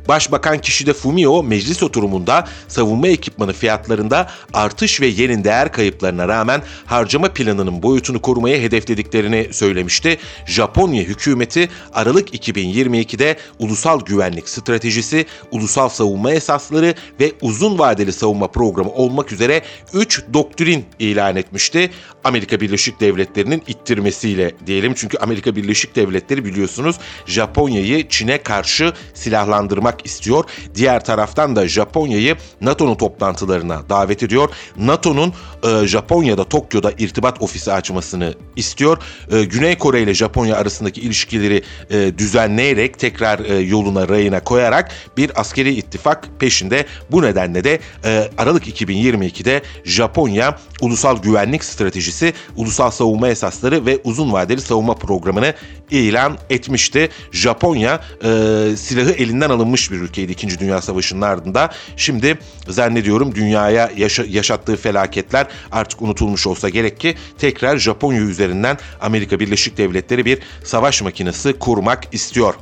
Başbakan 0.08 0.58
Kishida 0.58 0.92
Fumio 0.92 1.42
meclis 1.42 1.82
oturumunda 1.82 2.48
savunma 2.68 3.08
ekipmanı 3.08 3.52
fiyatlarında 3.52 4.30
artış 4.52 5.00
ve 5.00 5.06
yerin 5.06 5.44
değer 5.44 5.72
kayıplarına 5.72 6.28
rağmen 6.28 6.62
harcama 6.86 7.28
planının 7.28 7.82
boyutunu 7.82 8.22
korumaya 8.22 8.58
hedeflediklerini 8.58 9.48
söylemişti. 9.52 10.18
Japonya 10.46 11.02
hükümeti 11.02 11.68
Aralık 11.92 12.34
2022'de 12.34 13.36
ulusal 13.58 14.00
güvenlik 14.00 14.48
stratejisi, 14.48 15.26
ulusal 15.50 15.88
savunma 15.88 16.32
esasları 16.32 16.94
ve 17.20 17.32
uzun 17.40 17.78
vadeli 17.78 18.12
savunma 18.12 18.48
programı 18.48 18.90
olmak 18.90 19.32
üzere 19.32 19.62
3 19.92 20.24
doktrin 20.34 20.84
ilan 20.98 21.36
etmişti. 21.36 21.90
Amerika 22.24 22.60
Birleşik 22.60 23.00
Devletleri'nin 23.00 23.62
ittirmesiyle 23.66 24.52
diyelim 24.66 24.94
çünkü 24.94 25.18
Amerika 25.18 25.56
Birleşik 25.56 25.96
Devletleri 25.96 26.44
biliyorsunuz 26.44 26.96
Japonya'yı 27.26 28.08
Çin'e 28.08 28.42
karşı 28.42 28.92
silahlandırmak 29.14 30.06
istiyor. 30.06 30.44
Diğer 30.74 31.04
taraftan 31.04 31.56
da 31.56 31.68
Japonya'yı 31.68 32.36
NATO'nun 32.60 32.94
toplantılarına 32.94 33.88
davet 33.88 34.22
ediyor. 34.22 34.48
NATO'nun 34.76 35.32
e, 35.64 35.86
Japonya'da 35.86 36.44
Tokyo'da 36.44 36.92
irtibat 36.98 37.42
ofisi 37.42 37.72
açmasını 37.72 38.34
istiyor. 38.56 38.98
E, 39.32 39.44
Güney 39.44 39.78
Kore 39.78 40.02
ile 40.02 40.14
Japonya 40.14 40.56
arasındaki 40.56 41.00
ilişkileri 41.00 41.62
e, 41.90 42.18
düzenleyerek 42.18 42.98
tekrar 42.98 43.38
e, 43.38 43.54
yoluna 43.58 44.08
rayına 44.08 44.44
koyarak 44.44 44.92
bir 45.16 45.40
askeri 45.40 45.74
ittifak 45.74 46.28
peşinde. 46.40 46.86
Bu 47.10 47.22
nedenle 47.22 47.64
de 47.64 47.80
e, 48.04 48.30
Aralık 48.38 48.80
2022'de 48.80 49.62
Japonya 49.84 50.58
ulusal 50.80 51.22
güvenlik 51.22 51.64
stratejisi, 51.64 52.13
ulusal 52.56 52.90
savunma 52.90 53.28
esasları 53.28 53.86
ve 53.86 53.98
uzun 54.04 54.32
vadeli 54.32 54.60
savunma 54.60 54.94
programını 54.94 55.54
ilan 55.90 56.38
etmişti. 56.50 57.08
Japonya 57.32 58.00
e, 58.24 58.28
silahı 58.76 59.10
elinden 59.10 59.50
alınmış 59.50 59.90
bir 59.90 59.96
ülkeydi 60.00 60.32
2. 60.32 60.58
Dünya 60.58 60.82
Savaşı'nın 60.82 61.20
ardında. 61.22 61.70
Şimdi 61.96 62.38
zannediyorum 62.68 63.34
dünyaya 63.34 63.90
yaşa- 63.96 64.24
yaşattığı 64.28 64.76
felaketler 64.76 65.46
artık 65.72 66.02
unutulmuş 66.02 66.46
olsa 66.46 66.68
gerek 66.68 67.00
ki 67.00 67.14
tekrar 67.38 67.78
Japonya 67.78 68.20
üzerinden 68.20 68.78
Amerika 69.00 69.40
Birleşik 69.40 69.78
Devletleri 69.78 70.24
bir 70.24 70.38
savaş 70.64 71.02
makinesi 71.02 71.52
kurmak 71.52 72.04
istiyor. 72.12 72.54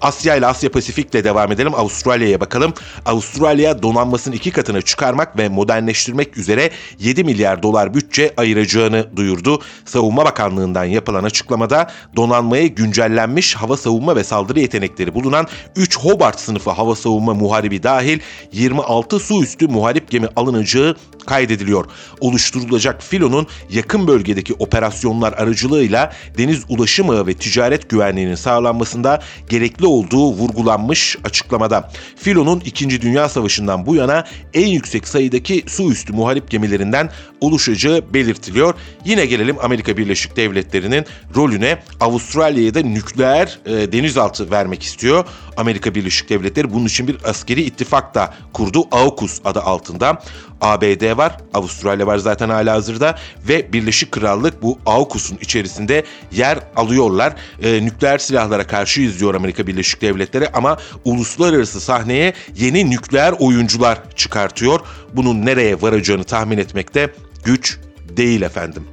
Asya 0.00 0.36
ile 0.36 0.46
Asya 0.46 0.70
Pasifik'le 0.70 1.24
devam 1.24 1.52
edelim. 1.52 1.74
Avustralya'ya 1.74 2.40
bakalım. 2.40 2.74
Avustralya 3.06 3.82
donanmasını 3.82 4.34
iki 4.34 4.50
katına 4.50 4.82
çıkarmak 4.82 5.38
ve 5.38 5.48
modernleştirmek 5.48 6.38
üzere 6.38 6.70
7 6.98 7.24
milyar 7.24 7.62
dolar 7.62 7.94
bütçe 7.94 8.34
ayıracağını 8.36 9.16
duyurdu. 9.16 9.62
Savunma 9.84 10.24
Bakanlığı'ndan 10.24 10.84
yapılan 10.84 11.24
açıklamada 11.24 11.90
donanmaya 12.16 12.66
güncellenmiş 12.66 13.54
hava 13.54 13.76
savunma 13.76 14.16
ve 14.16 14.24
saldırı 14.24 14.60
yetenekleri 14.60 15.14
bulunan 15.14 15.46
3 15.76 15.98
Hobart 15.98 16.40
sınıfı 16.40 16.70
hava 16.70 16.96
savunma 16.96 17.34
muharibi 17.34 17.82
dahil 17.82 18.18
26 18.52 19.18
su 19.18 19.42
üstü 19.42 19.68
muharip 19.68 20.10
gemi 20.10 20.28
alınacağı 20.36 20.96
kaydediliyor. 21.26 21.84
Oluşturulacak 22.20 23.02
filonun 23.02 23.46
yakın 23.70 24.06
bölgedeki 24.08 24.54
operasyonlar 24.54 25.32
aracılığıyla 25.32 26.12
deniz 26.38 26.64
ulaşımı 26.68 27.26
ve 27.26 27.34
ticaret 27.34 27.90
güvenliğinin 27.90 28.34
sağlanmasında 28.34 29.22
gerekli 29.48 29.86
olduğu 29.88 30.32
vurgulanmış 30.32 31.16
açıklamada. 31.24 31.90
Filonun 32.16 32.60
2. 32.60 33.02
Dünya 33.02 33.28
Savaşı'ndan 33.28 33.86
bu 33.86 33.94
yana 33.94 34.24
en 34.54 34.66
yüksek 34.66 35.08
sayıdaki 35.08 35.64
su 35.66 35.92
üstü 35.92 36.12
muharip 36.12 36.50
gemilerinden 36.50 37.10
oluşacağı 37.40 38.14
belirtiliyor. 38.14 38.74
Yine 39.04 39.26
gelelim 39.26 39.56
Amerika 39.62 39.96
Birleşik 39.96 40.36
Devletleri'nin 40.36 41.04
rolüne. 41.36 41.78
Avustralya'ya 42.00 42.74
da 42.74 42.80
nükleer 42.80 43.58
e, 43.66 43.92
denizaltı 43.92 44.50
vermek 44.50 44.82
istiyor. 44.82 45.24
Amerika 45.56 45.94
Birleşik 45.94 46.28
Devletleri 46.28 46.72
bunun 46.72 46.86
için 46.86 47.08
bir 47.08 47.16
askeri 47.24 47.62
ittifak 47.62 48.14
da 48.14 48.34
kurdu. 48.52 48.84
AUKUS 48.90 49.40
adı 49.44 49.60
altında. 49.60 50.22
ABD 50.60 51.16
var, 51.16 51.36
Avustralya 51.54 52.06
var 52.06 52.18
zaten 52.18 52.48
hala 52.48 52.74
hazırda 52.74 53.18
ve 53.48 53.72
Birleşik 53.72 54.12
Krallık 54.12 54.62
bu 54.62 54.78
AUKUS'un 54.86 55.38
içerisinde 55.40 56.04
yer 56.32 56.58
alıyorlar. 56.76 57.34
E, 57.62 57.84
nükleer 57.84 58.18
silahlara 58.18 58.66
karşı 58.66 59.00
izliyor 59.00 59.34
Amerika 59.34 59.66
Birleşik 59.66 60.02
Devletleri 60.02 60.48
ama 60.48 60.78
uluslararası 61.04 61.80
sahneye 61.80 62.32
yeni 62.56 62.90
nükleer 62.90 63.34
oyuncular 63.38 63.98
çıkartıyor. 64.16 64.80
Bunun 65.12 65.46
nereye 65.46 65.82
varacağını 65.82 66.24
tahmin 66.24 66.58
etmekte 66.58 67.10
güç 67.44 67.78
değil 68.16 68.42
efendim. 68.42 68.84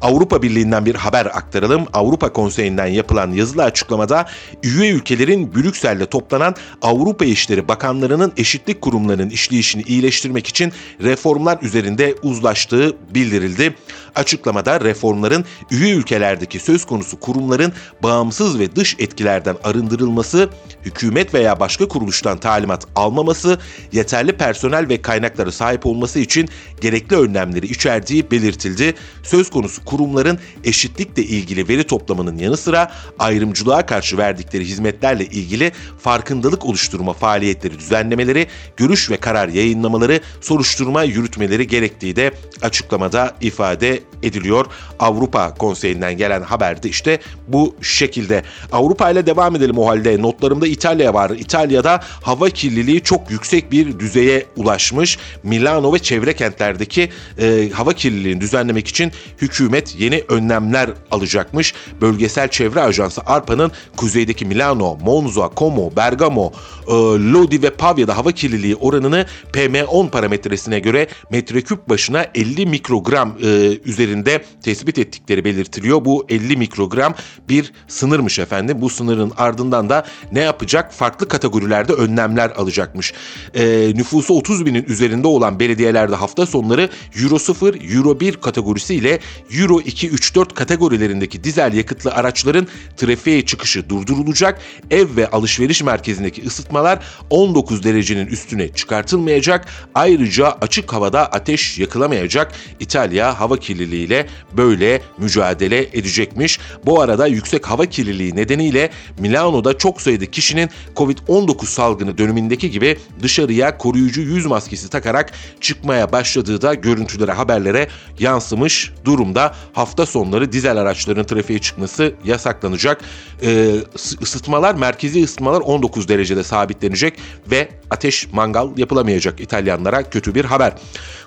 Avrupa 0.00 0.42
Birliği'nden 0.42 0.86
bir 0.86 0.94
haber 0.94 1.26
aktaralım. 1.26 1.86
Avrupa 1.92 2.32
Konseyi'nden 2.32 2.86
yapılan 2.86 3.32
yazılı 3.32 3.64
açıklamada 3.64 4.26
üye 4.62 4.90
ülkelerin 4.90 5.54
Brüksel'de 5.54 6.06
toplanan 6.06 6.54
Avrupa 6.82 7.24
İşleri 7.24 7.68
Bakanlarının 7.68 8.32
eşitlik 8.36 8.80
kurumlarının 8.80 9.30
işleyişini 9.30 9.82
iyileştirmek 9.82 10.46
için 10.46 10.72
reformlar 11.02 11.58
üzerinde 11.62 12.14
uzlaştığı 12.22 12.96
bildirildi. 13.14 13.74
Açıklamada 14.14 14.80
reformların 14.80 15.44
üye 15.70 15.94
ülkelerdeki 15.94 16.60
söz 16.60 16.84
konusu 16.84 17.20
kurumların 17.20 17.72
bağımsız 18.02 18.58
ve 18.58 18.76
dış 18.76 18.96
etkilerden 18.98 19.56
arındırılması, 19.64 20.48
hükümet 20.84 21.34
veya 21.34 21.60
başka 21.60 21.88
kuruluştan 21.88 22.38
talimat 22.38 22.86
almaması, 22.96 23.58
yeterli 23.92 24.32
personel 24.32 24.88
ve 24.88 25.02
kaynaklara 25.02 25.52
sahip 25.52 25.86
olması 25.86 26.18
için 26.18 26.48
gerekli 26.80 27.16
önlemleri 27.16 27.66
içerdiği 27.66 28.30
belirtildi. 28.30 28.94
Söz 29.22 29.50
konusu 29.50 29.84
kurumların 29.90 30.38
eşitlikle 30.64 31.22
ilgili 31.22 31.68
veri 31.68 31.84
toplamanın 31.84 32.38
yanı 32.38 32.56
sıra 32.56 32.92
ayrımcılığa 33.18 33.86
karşı 33.86 34.18
verdikleri 34.18 34.64
hizmetlerle 34.64 35.24
ilgili 35.24 35.72
farkındalık 35.98 36.66
oluşturma 36.66 37.12
faaliyetleri 37.12 37.78
düzenlemeleri, 37.78 38.46
görüş 38.76 39.10
ve 39.10 39.16
karar 39.16 39.48
yayınlamaları, 39.48 40.20
soruşturma 40.40 41.02
yürütmeleri 41.02 41.66
gerektiği 41.66 42.16
de 42.16 42.32
açıklamada 42.62 43.34
ifade 43.40 44.00
ediliyor. 44.22 44.66
Avrupa 44.98 45.54
Konseyi'nden 45.54 46.16
gelen 46.16 46.42
haberde 46.42 46.88
işte 46.88 47.18
bu 47.48 47.74
şekilde. 47.82 48.42
Avrupa 48.72 49.10
ile 49.10 49.26
devam 49.26 49.56
edelim 49.56 49.78
o 49.78 49.88
halde. 49.88 50.22
Notlarımda 50.22 50.66
İtalya 50.66 51.14
var. 51.14 51.30
İtalya'da 51.30 52.00
hava 52.22 52.50
kirliliği 52.50 53.00
çok 53.00 53.30
yüksek 53.30 53.72
bir 53.72 53.98
düzeye 53.98 54.46
ulaşmış. 54.56 55.18
Milano 55.42 55.94
ve 55.94 55.98
çevre 55.98 56.32
kentlerdeki 56.32 57.10
e, 57.38 57.70
hava 57.72 57.92
kirliliğini 57.92 58.40
düzenlemek 58.40 58.88
için 58.88 59.12
hükümet 59.42 59.79
yeni 59.98 60.24
önlemler 60.28 60.90
alacakmış. 61.10 61.74
Bölgesel 62.00 62.48
Çevre 62.48 62.80
Ajansı 62.80 63.20
ARPA'nın 63.26 63.72
kuzeydeki 63.96 64.46
Milano, 64.46 64.98
Monza, 65.04 65.48
Como, 65.48 65.96
Bergamo, 65.96 66.52
e, 66.88 66.92
Lodi 67.32 67.62
ve 67.62 67.70
Pavya'da 67.70 68.16
hava 68.16 68.32
kirliliği 68.32 68.76
oranını 68.76 69.26
PM10 69.52 70.10
parametresine 70.10 70.78
göre 70.78 71.06
metreküp 71.30 71.88
başına 71.88 72.26
50 72.34 72.66
mikrogram 72.66 73.36
e, 73.42 73.78
üzerinde 73.84 74.44
tespit 74.62 74.98
ettikleri 74.98 75.44
belirtiliyor. 75.44 76.04
Bu 76.04 76.26
50 76.28 76.56
mikrogram 76.56 77.14
bir 77.48 77.72
sınırmış 77.88 78.38
efendim. 78.38 78.76
Bu 78.80 78.90
sınırın 78.90 79.32
ardından 79.36 79.90
da 79.90 80.06
ne 80.32 80.40
yapacak? 80.40 80.92
Farklı 80.92 81.28
kategorilerde 81.28 81.92
önlemler 81.92 82.50
alacakmış. 82.50 83.14
E, 83.54 83.92
nüfusu 83.94 84.34
30 84.34 84.66
binin 84.66 84.84
üzerinde 84.84 85.26
olan 85.26 85.60
belediyelerde 85.60 86.14
hafta 86.16 86.46
sonları 86.46 86.88
Euro 87.22 87.38
0, 87.38 87.96
Euro 87.96 88.20
1 88.20 88.36
kategorisi 88.36 88.94
ile 88.94 89.18
Euro 89.58 89.69
2, 89.78 90.08
3, 90.08 90.34
4 90.34 90.54
kategorilerindeki 90.54 91.44
dizel 91.44 91.72
yakıtlı 91.72 92.10
araçların 92.10 92.66
trafiğe 92.96 93.44
çıkışı 93.44 93.88
durdurulacak. 93.88 94.60
Ev 94.90 95.16
ve 95.16 95.30
alışveriş 95.30 95.82
merkezindeki 95.82 96.46
ısıtmalar 96.46 96.98
19 97.30 97.82
derecenin 97.82 98.26
üstüne 98.26 98.68
çıkartılmayacak. 98.68 99.66
Ayrıca 99.94 100.56
açık 100.60 100.92
havada 100.92 101.26
ateş 101.26 101.78
yakılamayacak. 101.78 102.52
İtalya 102.80 103.40
hava 103.40 103.56
kirliliğiyle 103.56 104.26
böyle 104.52 105.02
mücadele 105.18 105.82
edecekmiş. 105.82 106.60
Bu 106.86 107.00
arada 107.00 107.26
yüksek 107.26 107.66
hava 107.66 107.86
kirliliği 107.86 108.36
nedeniyle 108.36 108.90
Milano'da 109.18 109.78
çok 109.78 110.02
sayıda 110.02 110.26
kişinin 110.26 110.70
Covid-19 110.96 111.66
salgını 111.66 112.18
dönemindeki 112.18 112.70
gibi 112.70 112.98
dışarıya 113.22 113.78
koruyucu 113.78 114.20
yüz 114.20 114.46
maskesi 114.46 114.90
takarak 114.90 115.32
çıkmaya 115.60 116.12
başladığı 116.12 116.62
da 116.62 116.74
görüntülere, 116.74 117.32
haberlere 117.32 117.88
yansımış 118.18 118.92
durumda. 119.04 119.49
Hafta 119.72 120.06
sonları 120.06 120.52
dizel 120.52 120.76
araçların 120.76 121.24
trafiğe 121.24 121.58
çıkması 121.58 122.14
yasaklanacak. 122.24 123.00
Ee, 123.42 123.74
ısıtmalar, 124.22 124.74
merkezi 124.74 125.24
ısıtmalar 125.24 125.60
19 125.60 126.08
derecede 126.08 126.44
sabitlenecek 126.44 127.14
ve 127.50 127.68
ateş 127.90 128.32
mangal 128.32 128.78
yapılamayacak 128.78 129.40
İtalyanlara 129.40 130.10
kötü 130.10 130.34
bir 130.34 130.44
haber. 130.44 130.72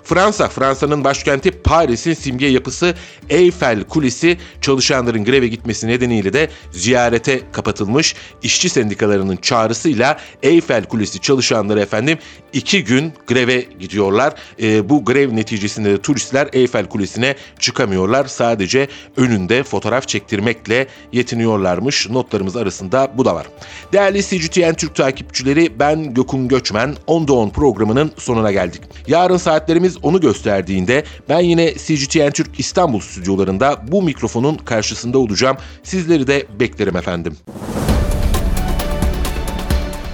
Fransa, 0.04 0.48
Fransa'nın 0.48 1.04
başkenti 1.04 1.50
Paris'in 1.50 2.14
simge 2.14 2.46
yapısı 2.46 2.94
Eiffel 3.30 3.84
Kulesi 3.84 4.38
çalışanların 4.60 5.24
greve 5.24 5.48
gitmesi 5.48 5.86
nedeniyle 5.86 6.32
de 6.32 6.48
ziyarete 6.72 7.40
kapatılmış. 7.52 8.14
İşçi 8.42 8.68
sendikalarının 8.68 9.36
çağrısıyla 9.36 10.18
Eiffel 10.42 10.84
Kulesi 10.84 11.20
çalışanları 11.20 11.80
efendim 11.80 12.18
iki 12.52 12.84
gün 12.84 13.12
greve 13.26 13.66
gidiyorlar. 13.80 14.34
E, 14.62 14.88
bu 14.88 15.04
grev 15.04 15.36
neticesinde 15.36 15.90
de 15.90 16.02
turistler 16.02 16.48
Eiffel 16.52 16.86
Kulesi'ne 16.86 17.36
çıkamıyorlar. 17.58 18.13
Yapmıyorlar. 18.14 18.24
Sadece 18.26 18.88
önünde 19.16 19.62
fotoğraf 19.62 20.08
çektirmekle 20.08 20.86
yetiniyorlarmış. 21.12 22.10
Notlarımız 22.10 22.56
arasında 22.56 23.08
bu 23.14 23.24
da 23.24 23.34
var. 23.34 23.46
Değerli 23.92 24.22
CGTN 24.22 24.74
Türk 24.74 24.94
takipçileri 24.94 25.78
ben 25.78 26.14
Gökün 26.14 26.48
Göçmen 26.48 26.96
10'da 27.06 27.32
10 27.32 27.50
programının 27.50 28.10
sonuna 28.16 28.52
geldik. 28.52 28.82
Yarın 29.06 29.36
saatlerimiz 29.36 29.96
onu 30.02 30.20
gösterdiğinde 30.20 31.04
ben 31.28 31.40
yine 31.40 31.74
CGTN 31.74 32.30
Türk 32.30 32.60
İstanbul 32.60 33.00
stüdyolarında 33.00 33.76
bu 33.88 34.02
mikrofonun 34.02 34.56
karşısında 34.56 35.18
olacağım. 35.18 35.56
Sizleri 35.82 36.26
de 36.26 36.46
beklerim 36.60 36.96
efendim. 36.96 37.36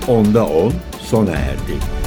Onda 0.08 0.46
10 0.46 0.72
sona 1.00 1.30
erdi. 1.30 1.99